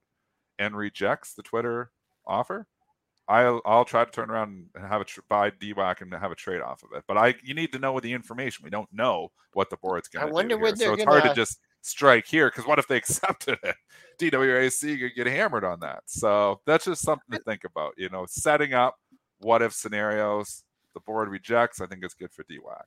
[0.60, 1.92] and rejects the Twitter
[2.28, 2.68] offer,
[3.28, 6.36] I'll I'll try to turn around and have a tr- buy DWAC and have a
[6.36, 7.04] trade off of it.
[7.08, 8.64] But I you need to know the information.
[8.64, 10.30] We don't know what the board's going to.
[10.32, 10.34] do.
[10.36, 13.58] wonder when they're it's hard to gonna- just strike here because what if they accepted
[13.64, 13.76] it?
[14.20, 16.04] DWAC could get hammered on that.
[16.08, 17.94] So that's just something to think about.
[17.98, 18.96] You know, setting up
[19.40, 20.64] what if scenarios.
[20.94, 21.80] The board rejects.
[21.80, 22.82] I think it's good for DWAC.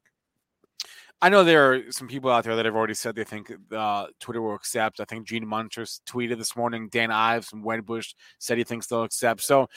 [1.22, 4.06] I know there are some people out there that have already said they think uh,
[4.20, 5.00] Twitter will accept.
[5.00, 6.88] I think Gene Munster tweeted this morning.
[6.90, 9.42] Dan Ives from Wedbush said he thinks they'll accept.
[9.42, 9.68] So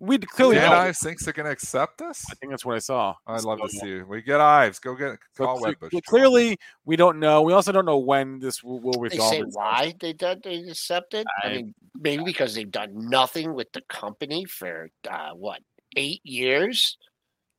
[0.00, 0.76] we clearly Dan know.
[0.76, 2.24] Ives thinks they're going to accept this.
[2.28, 3.14] I think that's what I saw.
[3.24, 4.02] I'd love to So- see.
[4.02, 4.80] We get Ives.
[4.80, 5.90] Go get so call cle- Wedbush.
[5.92, 7.42] cle- clearly, we don't know.
[7.42, 11.24] We also don't know when this will, will They say why they did they accepted.
[11.44, 15.60] I, I- mean, maybe because they've done nothing with the company for uh, what
[15.94, 16.98] eight years.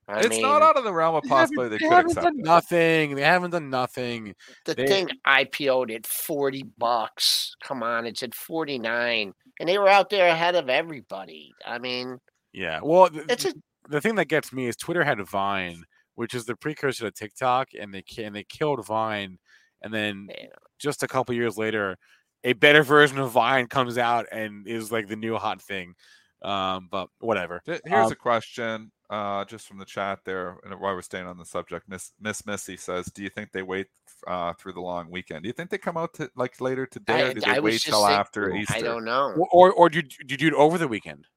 [0.07, 2.25] I It's mean, not out of the realm of possibility they, they could haven't accept
[2.25, 2.45] done it.
[2.45, 3.15] nothing.
[3.15, 4.35] They haven't done nothing.
[4.65, 7.55] the they- thing IPO'd at forty bucks.
[7.63, 11.53] Come on, it's at forty nine, and they were out there ahead of everybody.
[11.65, 12.19] I mean,
[12.53, 12.79] Yeah.
[12.83, 13.53] Well, th- it's a
[13.89, 15.83] the thing that gets me is Twitter had Vine,
[16.15, 19.37] which is the precursor to TikTok, and they and they killed Vine,
[19.81, 20.45] and then Yeah.
[20.79, 21.97] just a couple years later,
[22.43, 25.95] a better version of Vine comes out and is like the new hot thing.
[26.43, 27.61] Um, but whatever.
[27.65, 31.37] Here's Um, a question, uh, just from the chat there, and while we're staying on
[31.37, 33.87] the subject, Miss Miss Missy says, "Do you think they wait
[34.27, 35.43] uh, through the long weekend?
[35.43, 37.81] Do you think they come out to like later today, or do they was wait
[37.81, 39.33] till saying- after Easter?" I don't know.
[39.37, 41.27] Or or, or do, you, do you do it over the weekend?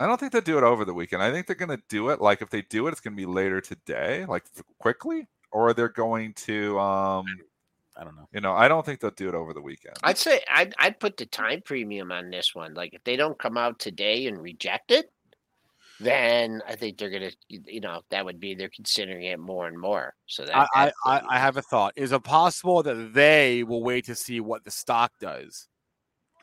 [0.00, 1.22] I don't think they do it over the weekend.
[1.22, 3.20] I think they're going to do it like if they do it, it's going to
[3.20, 4.44] be later today, like
[4.78, 7.26] quickly, or they're going to, um,
[7.96, 8.28] I don't know.
[8.32, 9.96] you know, I don't think they'll do it over the weekend.
[10.04, 12.74] I'd say I'd I'd put the time premium on this one.
[12.74, 15.10] Like if they don't come out today and reject it,
[16.00, 19.78] then I think they're gonna you know that would be they're considering it more and
[19.78, 20.14] more.
[20.26, 21.92] So that I, I, that's the I, I have a thought.
[21.96, 25.68] Is it possible that they will wait to see what the stock does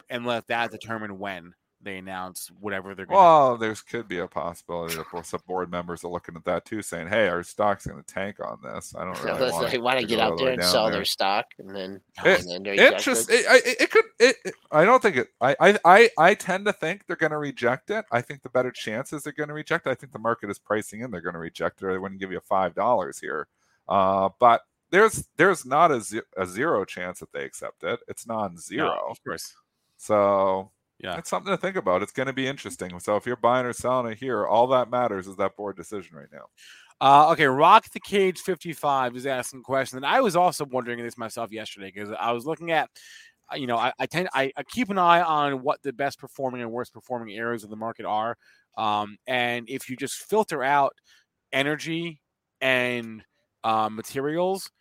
[0.10, 1.54] and let that determine when
[1.86, 5.72] they announce whatever they're going to Well, there's could be a possibility that some board
[5.72, 8.94] members are looking at that too, saying, "Hey, our stock's going to tank on this."
[8.98, 10.96] I don't really Unless want they want to get out there and sell there.
[10.96, 13.30] their stock and then, It- and then they reject Interest.
[13.30, 13.46] it.
[13.48, 14.06] It, it, could.
[14.20, 15.30] It, it- I don't think it.
[15.40, 15.80] I, I.
[15.86, 16.10] I.
[16.18, 18.04] I tend to think they're going to reject it.
[18.12, 19.88] I think the better chances they're going to reject.
[19.88, 19.92] it.
[19.92, 22.20] I think the market is pricing in they're going to reject it, or they wouldn't
[22.20, 23.48] give you five dollars here.
[23.88, 26.04] Uh, but there's there's not a,
[26.38, 28.00] a zero chance that they accept it.
[28.08, 28.88] It's non-zero.
[28.88, 29.54] No, of course.
[29.98, 31.18] So Yeah.
[31.18, 32.02] it's something to think about.
[32.02, 32.98] It's going to be interesting.
[33.00, 36.16] So if you're buying or selling it here, all that matters is that board decision
[36.16, 36.46] right now.
[37.02, 39.98] Uh, okay, Rock the Cage 55 is asking a question.
[39.98, 42.90] And I was also wondering this myself yesterday because I was looking at,
[43.52, 46.20] uh, you know, I, I tend I, I, keep an eye on what the best
[46.20, 48.38] performing and worst performing areas of the market are.
[48.78, 50.94] Um, and if you just filter out
[51.52, 52.22] energy
[52.62, 53.24] and
[53.64, 54.72] uh, materials,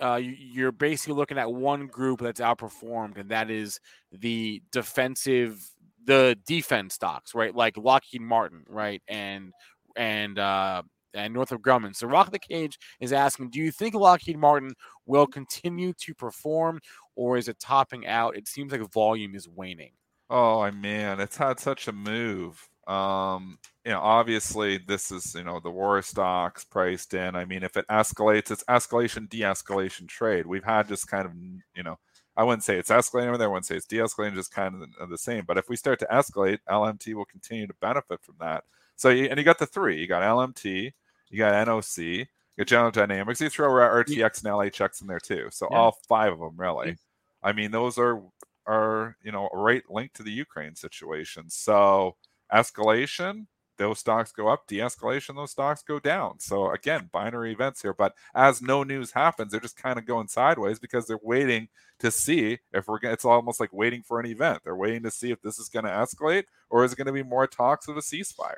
[0.00, 3.80] uh, you're basically looking at one group that's outperformed, and that is
[4.12, 5.58] the defensive,
[6.04, 7.54] the defense stocks, right?
[7.54, 9.52] Like Lockheed Martin, right, and
[9.96, 10.82] and uh,
[11.14, 11.96] and Northrop Grumman.
[11.96, 14.74] So Rock the Cage is asking, do you think Lockheed Martin
[15.06, 16.80] will continue to perform,
[17.14, 18.36] or is it topping out?
[18.36, 19.92] It seems like volume is waning.
[20.28, 22.68] Oh man, it's had such a move.
[22.86, 27.36] Um, you know, obviously this is you know the war stocks priced in.
[27.36, 30.46] I mean, if it escalates, it's escalation de-escalation trade.
[30.46, 31.32] We've had just kind of
[31.74, 31.98] you know,
[32.36, 33.48] I wouldn't say it's escalating over there.
[33.48, 35.44] I wouldn't say it's de-escalating, just kind of the, the same.
[35.46, 38.64] But if we start to escalate, LMT will continue to benefit from that.
[38.96, 40.00] So you, and you got the three.
[40.00, 40.92] You got LMT,
[41.30, 42.26] you got NOC, you
[42.58, 43.40] got General Dynamics.
[43.40, 45.48] You throw RTX and LHX in there too.
[45.50, 45.76] So yeah.
[45.76, 46.96] all five of them really.
[47.42, 48.22] I mean, those are
[48.66, 51.48] are you know right linked to the Ukraine situation.
[51.50, 52.16] So
[52.52, 53.46] escalation,
[53.78, 54.66] those stocks go up.
[54.66, 56.40] De-escalation, those stocks go down.
[56.40, 57.92] So again, binary events here.
[57.92, 61.68] But as no news happens, they're just kind of going sideways because they're waiting
[62.00, 62.98] to see if we're.
[62.98, 64.60] gonna It's almost like waiting for an event.
[64.64, 67.12] They're waiting to see if this is going to escalate or is it going to
[67.12, 68.56] be more talks of a ceasefire.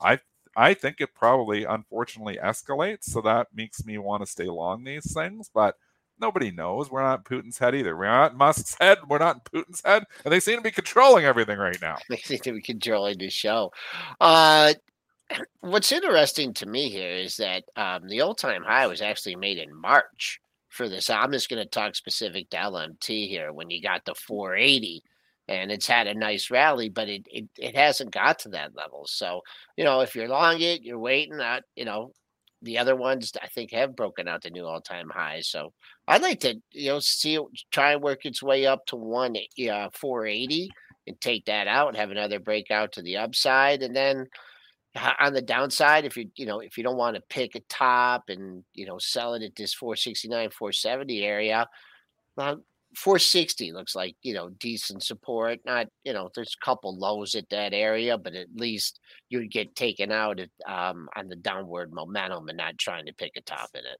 [0.00, 0.20] I
[0.56, 3.04] I think it probably unfortunately escalates.
[3.04, 5.76] So that makes me want to stay long these things, but
[6.20, 6.90] nobody knows.
[6.90, 7.96] We're not Putin's head either.
[7.96, 8.98] We're not Musk's head.
[9.08, 10.04] We're not Putin's head.
[10.24, 11.96] And they seem to be controlling everything right now.
[12.08, 13.72] They seem to be controlling the show.
[14.20, 14.74] Uh,
[15.60, 19.58] what's interesting to me here is that um, the old time high was actually made
[19.58, 21.10] in March for this.
[21.10, 25.02] I'm just going to talk specific to LMT here when you got the 480
[25.48, 29.06] and it's had a nice rally, but it, it, it hasn't got to that level.
[29.06, 29.40] So,
[29.76, 32.12] you know, if you're long it, you're waiting out, you know,
[32.62, 35.48] the other ones I think have broken out the new all time highs.
[35.48, 35.72] So
[36.06, 39.36] I'd like to, you know, see it try and work its way up to one
[39.36, 40.70] uh, 480
[41.06, 43.82] and take that out and have another breakout to the upside.
[43.82, 44.26] And then
[45.20, 48.24] on the downside, if you, you know, if you don't want to pick a top
[48.28, 51.68] and, you know, sell it at this 469, 470 area,
[52.36, 52.62] well,
[52.96, 55.60] 460 looks like you know decent support.
[55.64, 59.76] Not you know there's a couple lows at that area, but at least you'd get
[59.76, 63.70] taken out at, um, on the downward momentum and not trying to pick a top
[63.74, 63.98] in it.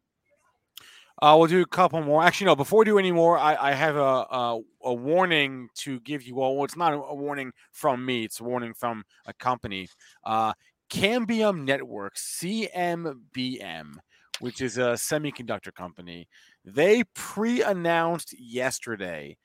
[1.20, 2.22] Uh, we'll do a couple more.
[2.22, 2.56] Actually, no.
[2.56, 6.40] Before we do any more, I, I have a, a, a warning to give you
[6.40, 6.54] all.
[6.56, 9.88] Well, it's not a warning from me; it's a warning from a company.
[10.24, 10.52] Uh,
[10.90, 13.94] Cambium Networks, CMBM,
[14.40, 16.28] which is a semiconductor company,
[16.74, 19.36] they pre-announced yesterday,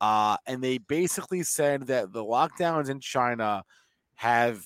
[0.00, 3.62] uh, and they basically said that the lockdowns in China
[4.14, 4.64] have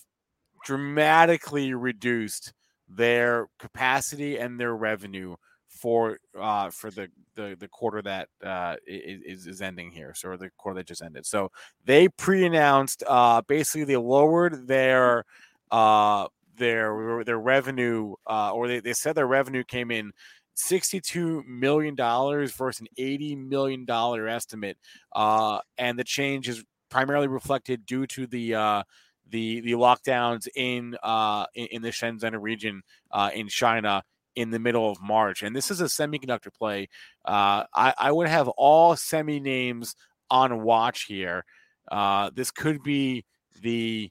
[0.64, 2.52] dramatically reduced
[2.88, 5.36] their capacity and their revenue
[5.68, 10.50] for uh, for the, the the quarter that uh, is is ending here, so the
[10.56, 11.26] quarter that just ended.
[11.26, 11.50] So
[11.84, 15.24] they pre-announced uh, basically they lowered their
[15.70, 20.12] uh, their their revenue, uh, or they, they said their revenue came in
[20.56, 23.86] $62 million versus an $80 million
[24.28, 24.78] estimate.
[25.14, 28.82] Uh, and the change is primarily reflected due to the uh,
[29.28, 34.02] the the lockdowns in uh, in, the Shenzhen region uh, in China
[34.36, 35.42] in the middle of March.
[35.42, 36.88] And this is a semiconductor play.
[37.24, 39.96] Uh, I, I would have all semi names
[40.30, 41.44] on watch here.
[41.90, 43.24] Uh, this could be
[43.60, 44.10] the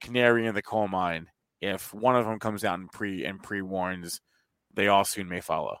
[0.00, 1.28] canary in the coal mine
[1.60, 4.20] if one of them comes out and pre and pre warns
[4.74, 5.76] they all soon may follow.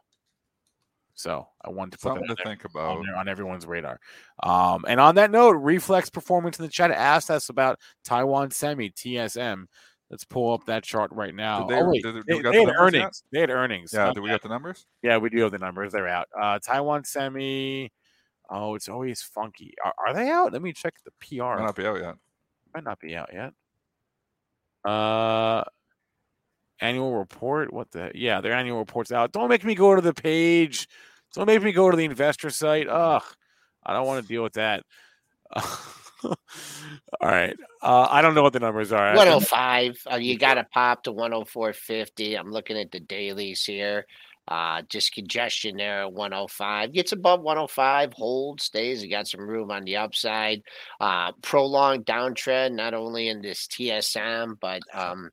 [1.14, 4.00] So I wanted to put something to think about on, there, on, everyone's radar.
[4.42, 8.90] Um, and on that note, Reflex Performance in the chat asked us about Taiwan Semi
[8.90, 9.66] TSM.
[10.10, 11.66] Let's pull up that chart right now.
[11.66, 12.94] Did they, oh, wait, did, did they, they had earnings.
[12.94, 13.22] Yet?
[13.32, 13.92] They had earnings.
[13.94, 14.84] Yeah, do we got the numbers?
[15.02, 15.92] Yeah, we do have the numbers.
[15.92, 16.28] They're out.
[16.38, 17.90] Uh, Taiwan Semi.
[18.50, 19.74] Oh, it's always funky.
[19.82, 20.52] Are, are they out?
[20.52, 21.56] Let me check the PR.
[21.56, 22.14] Might not be out yet.
[22.74, 23.52] Might not be out yet.
[24.84, 25.64] Uh,
[26.82, 27.72] annual report.
[27.72, 28.10] What the?
[28.14, 29.32] Yeah, their annual report's out.
[29.32, 30.88] Don't make me go to the page.
[31.34, 32.88] Don't make me go to the investor site.
[32.88, 33.22] Ugh,
[33.84, 34.84] I don't want to deal with that.
[36.24, 36.36] All
[37.22, 37.56] right.
[37.80, 39.14] Uh, I don't know what the numbers are.
[39.16, 39.98] 105.
[40.10, 42.38] Uh, you got to pop to 104.50.
[42.38, 44.06] I'm looking at the dailies here.
[44.48, 46.92] Uh, just congestion there at 105.
[46.92, 49.02] Gets above 105, holds, stays.
[49.02, 50.62] You got some room on the upside.
[51.00, 55.30] Uh, prolonged downtrend, not only in this TSM, but um,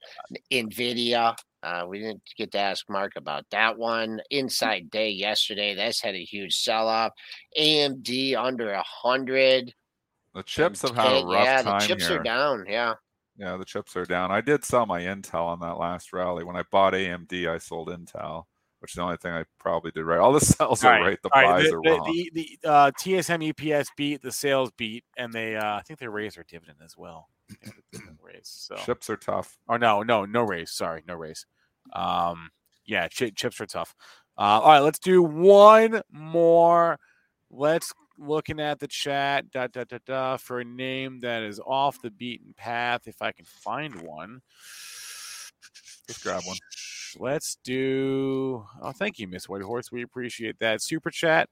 [0.52, 1.36] NVIDIA.
[1.62, 4.22] Uh, we didn't get to ask Marc about that one.
[4.30, 7.12] Inside day yesterday, that's had a huge sell off.
[7.58, 9.74] AMD under a hundred.
[10.36, 12.20] The chips have had a rough yeah, time the chips here.
[12.20, 12.66] are down.
[12.68, 12.94] Yeah.
[13.38, 14.32] Yeah, the chips are down.
[14.32, 16.44] I did sell my Intel on that last rally.
[16.44, 18.44] When I bought AMD, I sold Intel,
[18.80, 20.20] which is the only thing I probably did right.
[20.20, 21.20] All the sells are right.
[21.22, 22.14] The buys the, are the, wrong.
[22.14, 26.08] The, the uh, TSM EPS beat, the sales beat, and they uh, I think they
[26.08, 27.30] raised their dividend as well.
[28.22, 28.42] raise.
[28.44, 29.58] So chips are tough.
[29.68, 30.72] Oh no, no, no raise.
[30.72, 31.46] Sorry, no raise.
[31.94, 32.50] Um,
[32.86, 33.96] yeah, ch- chips are tough.
[34.38, 36.98] Uh, all right, let's do one more.
[37.52, 42.02] Let's looking at the chat da, da, da, da, for a name that is off
[42.02, 43.02] the beaten path.
[43.08, 44.42] If I can find one,
[46.08, 46.58] just grab one.
[47.18, 48.66] Let's do.
[48.82, 49.92] Oh, thank you, Miss Whitehorse.
[49.92, 51.50] We appreciate that super chat.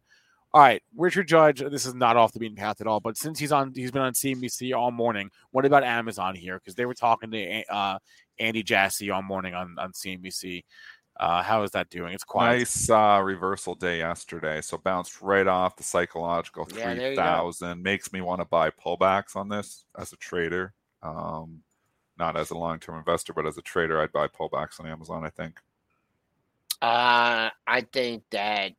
[0.54, 1.60] All right, Richard Judge.
[1.60, 4.02] This is not off the beaten path at all, but since he's on, he's been
[4.02, 5.30] on CNBC all morning.
[5.52, 6.56] What about Amazon here?
[6.56, 8.00] Because they were talking to uh,
[8.40, 10.64] Andy Jassy all morning on on CNBC.
[11.20, 12.14] Uh, how is that doing?
[12.14, 12.60] It's quiet.
[12.60, 14.62] Nice uh, reversal day yesterday.
[14.62, 17.82] So bounced right off the psychological Yeah, 3000.
[17.82, 20.74] Makes me want to buy pullbacks on this as a trader.
[21.02, 21.62] Um,
[22.20, 25.26] not as a long term investor, but as a trader, I'd buy pullbacks on Amazon,
[25.26, 25.60] I think.
[26.82, 28.74] Uh, I think that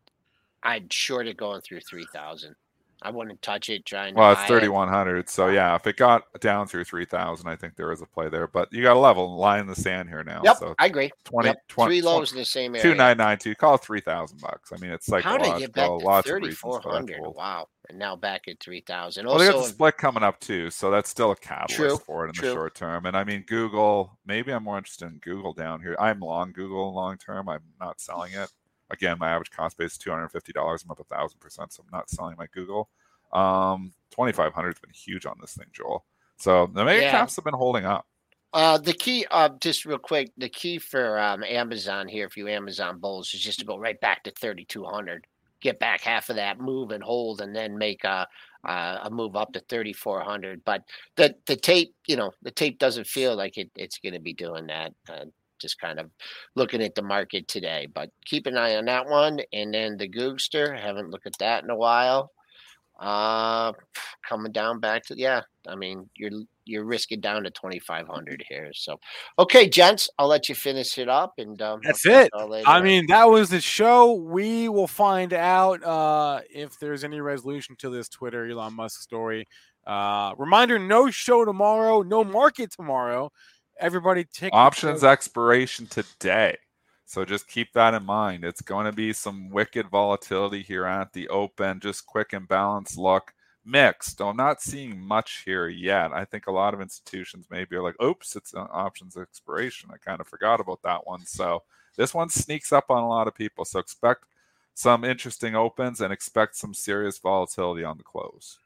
[0.63, 2.55] I'd short it going through 3,000.
[3.01, 5.29] I wouldn't touch it trying to Well, it's 3100.
[5.29, 8.49] So, yeah, if it got down through 3000, I think there is a play there.
[8.49, 10.41] But you got a level line in the sand here now.
[10.45, 11.13] Yep, So, I agree.
[11.25, 12.83] 20, Yep, 20 Three lows in the same area.
[12.83, 14.73] 2992, call 3000 bucks.
[14.73, 17.07] I mean, it's like How did it get back to lots of reasons for that
[17.07, 17.37] 3,400?
[17.37, 17.69] Wow.
[17.89, 19.27] And now back at 3,000.
[19.27, 22.25] Well, they got the split coming up too, so that's still a catalyst True, for
[22.27, 22.49] it in true.
[22.49, 23.07] the short term.
[23.07, 24.19] And I mean, Google.
[24.27, 25.97] Maybe I'm more interested in Google down here.
[25.99, 27.49] I'm long Google long term.
[27.49, 28.51] I'm not selling it.
[28.91, 30.85] Again, my average cost base is two hundred fifty dollars.
[30.85, 32.91] I'm up a thousand percent, so I'm not selling my Google.
[33.33, 36.05] Um, twenty five hundred has been huge on this thing, Joel.
[36.37, 37.11] So the mega Yeah.
[37.11, 38.07] caps have been holding up.
[38.55, 42.49] Uh, the key, uh, just real quick, the key for um, Amazon here, if you
[42.49, 45.27] Amazon bulls, is just to go right back to 3,200,
[45.61, 48.27] get back half of that move and hold, and then make a
[48.65, 50.63] a, a move up to 3,400.
[50.65, 50.83] But
[51.17, 54.35] the the tape, you know, the tape doesn't feel like it, it's going to be
[54.35, 54.93] doing that.
[55.09, 55.27] Uh,
[55.61, 56.09] just kind of
[56.55, 59.41] looking at the market today, but keep an eye on that one.
[59.53, 62.31] And then the Googster, haven't looked at that in a while.
[62.99, 63.73] Uh,
[64.29, 65.43] coming down back to yeah.
[65.69, 66.31] I mean, you're
[66.65, 68.71] you're risking down to 2,500 here.
[68.75, 68.99] So,
[69.39, 71.35] okay, gents, I'll let you finish it up.
[71.39, 72.31] And um, That's it.
[72.35, 74.13] I mean, that was the show.
[74.15, 79.47] We will find out uh, if there's any resolution to this Twitter Elon Musk story.
[79.87, 83.31] Uh, reminder: no show tomorrow, no market tomorrow.
[83.81, 86.57] Everybody take Options expiration today.
[87.09, 88.45] So just keep that in mind.
[88.45, 91.81] It's going to be some wicked volatility here at the open.
[91.81, 93.33] Just quick and balanced look.
[93.65, 94.21] Mixed.
[94.21, 96.13] I'm not seeing much here yet.
[96.13, 99.89] I think a lot of institutions maybe are like, oops, it's an options expiration.
[99.91, 101.25] I kind of forgot about that one.
[101.25, 101.63] So
[101.97, 103.65] this one sneaks up on a lot of people.
[103.65, 104.25] So expect
[104.75, 108.59] some interesting opens and expect some serious volatility on the close.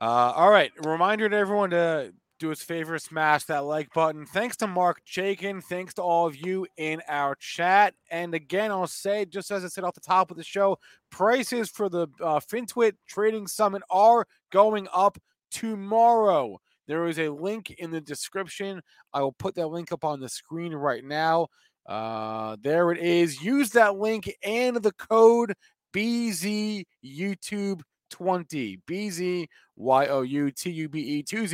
[0.00, 0.72] Uh, all right.
[0.84, 4.24] Reminder to everyone to do us a favor, smash that like button.
[4.26, 5.62] Thanks to Marc Chaikin.
[5.62, 7.94] Thanks to all of you in our chat.
[8.10, 10.78] And again, I'll say, just as I said off the top of the show,
[11.10, 15.18] prices for the uh, FinTwit Trading Summit are going up
[15.50, 16.58] tomorrow.
[16.88, 18.80] There is a link in the description.
[19.12, 21.48] I will put that link up on the screen right now.
[21.86, 23.42] Uh, there it is.
[23.42, 25.54] Use that link and the code
[25.94, 29.46] BZ YouTube 20 BZ
[29.80, 31.48] Y O U T U B E 20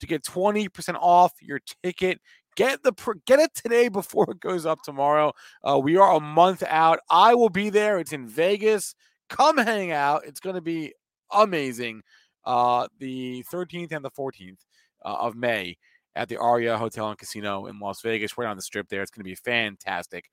[0.00, 2.20] to get 20% off your ticket.
[2.56, 2.92] Get the
[3.26, 5.32] get it today before it goes up tomorrow.
[5.62, 6.98] Uh, we are a month out.
[7.10, 7.98] I will be there.
[7.98, 8.94] It's in Vegas.
[9.28, 10.24] Come hang out.
[10.24, 10.92] It's going to be
[11.32, 12.02] amazing.
[12.44, 14.58] Uh, the 13th and the 14th
[15.04, 15.76] uh, of May
[16.16, 19.02] at the Aria Hotel and Casino in Las Vegas, right on the strip there.
[19.02, 20.28] It's going to be fantastic.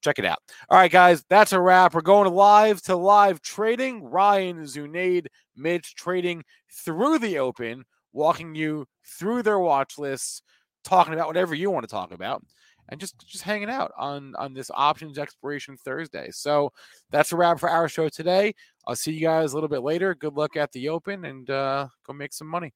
[0.00, 0.38] Check it out.
[0.68, 1.94] All right, guys, that's a wrap.
[1.94, 4.02] We're going live to live trading.
[4.02, 5.26] Ryan, Zunaid,
[5.56, 6.42] Mitch trading
[6.72, 10.42] through the open, walking you through their watch lists,
[10.84, 12.42] talking about whatever you want to talk about,
[12.88, 16.30] and just just hanging out on on this options expiration Thursday.
[16.30, 16.72] So
[17.10, 18.54] that's a wrap for our show today.
[18.86, 20.14] I'll see you guys a little bit later.
[20.14, 22.72] Good luck at the open and uh, go make some money.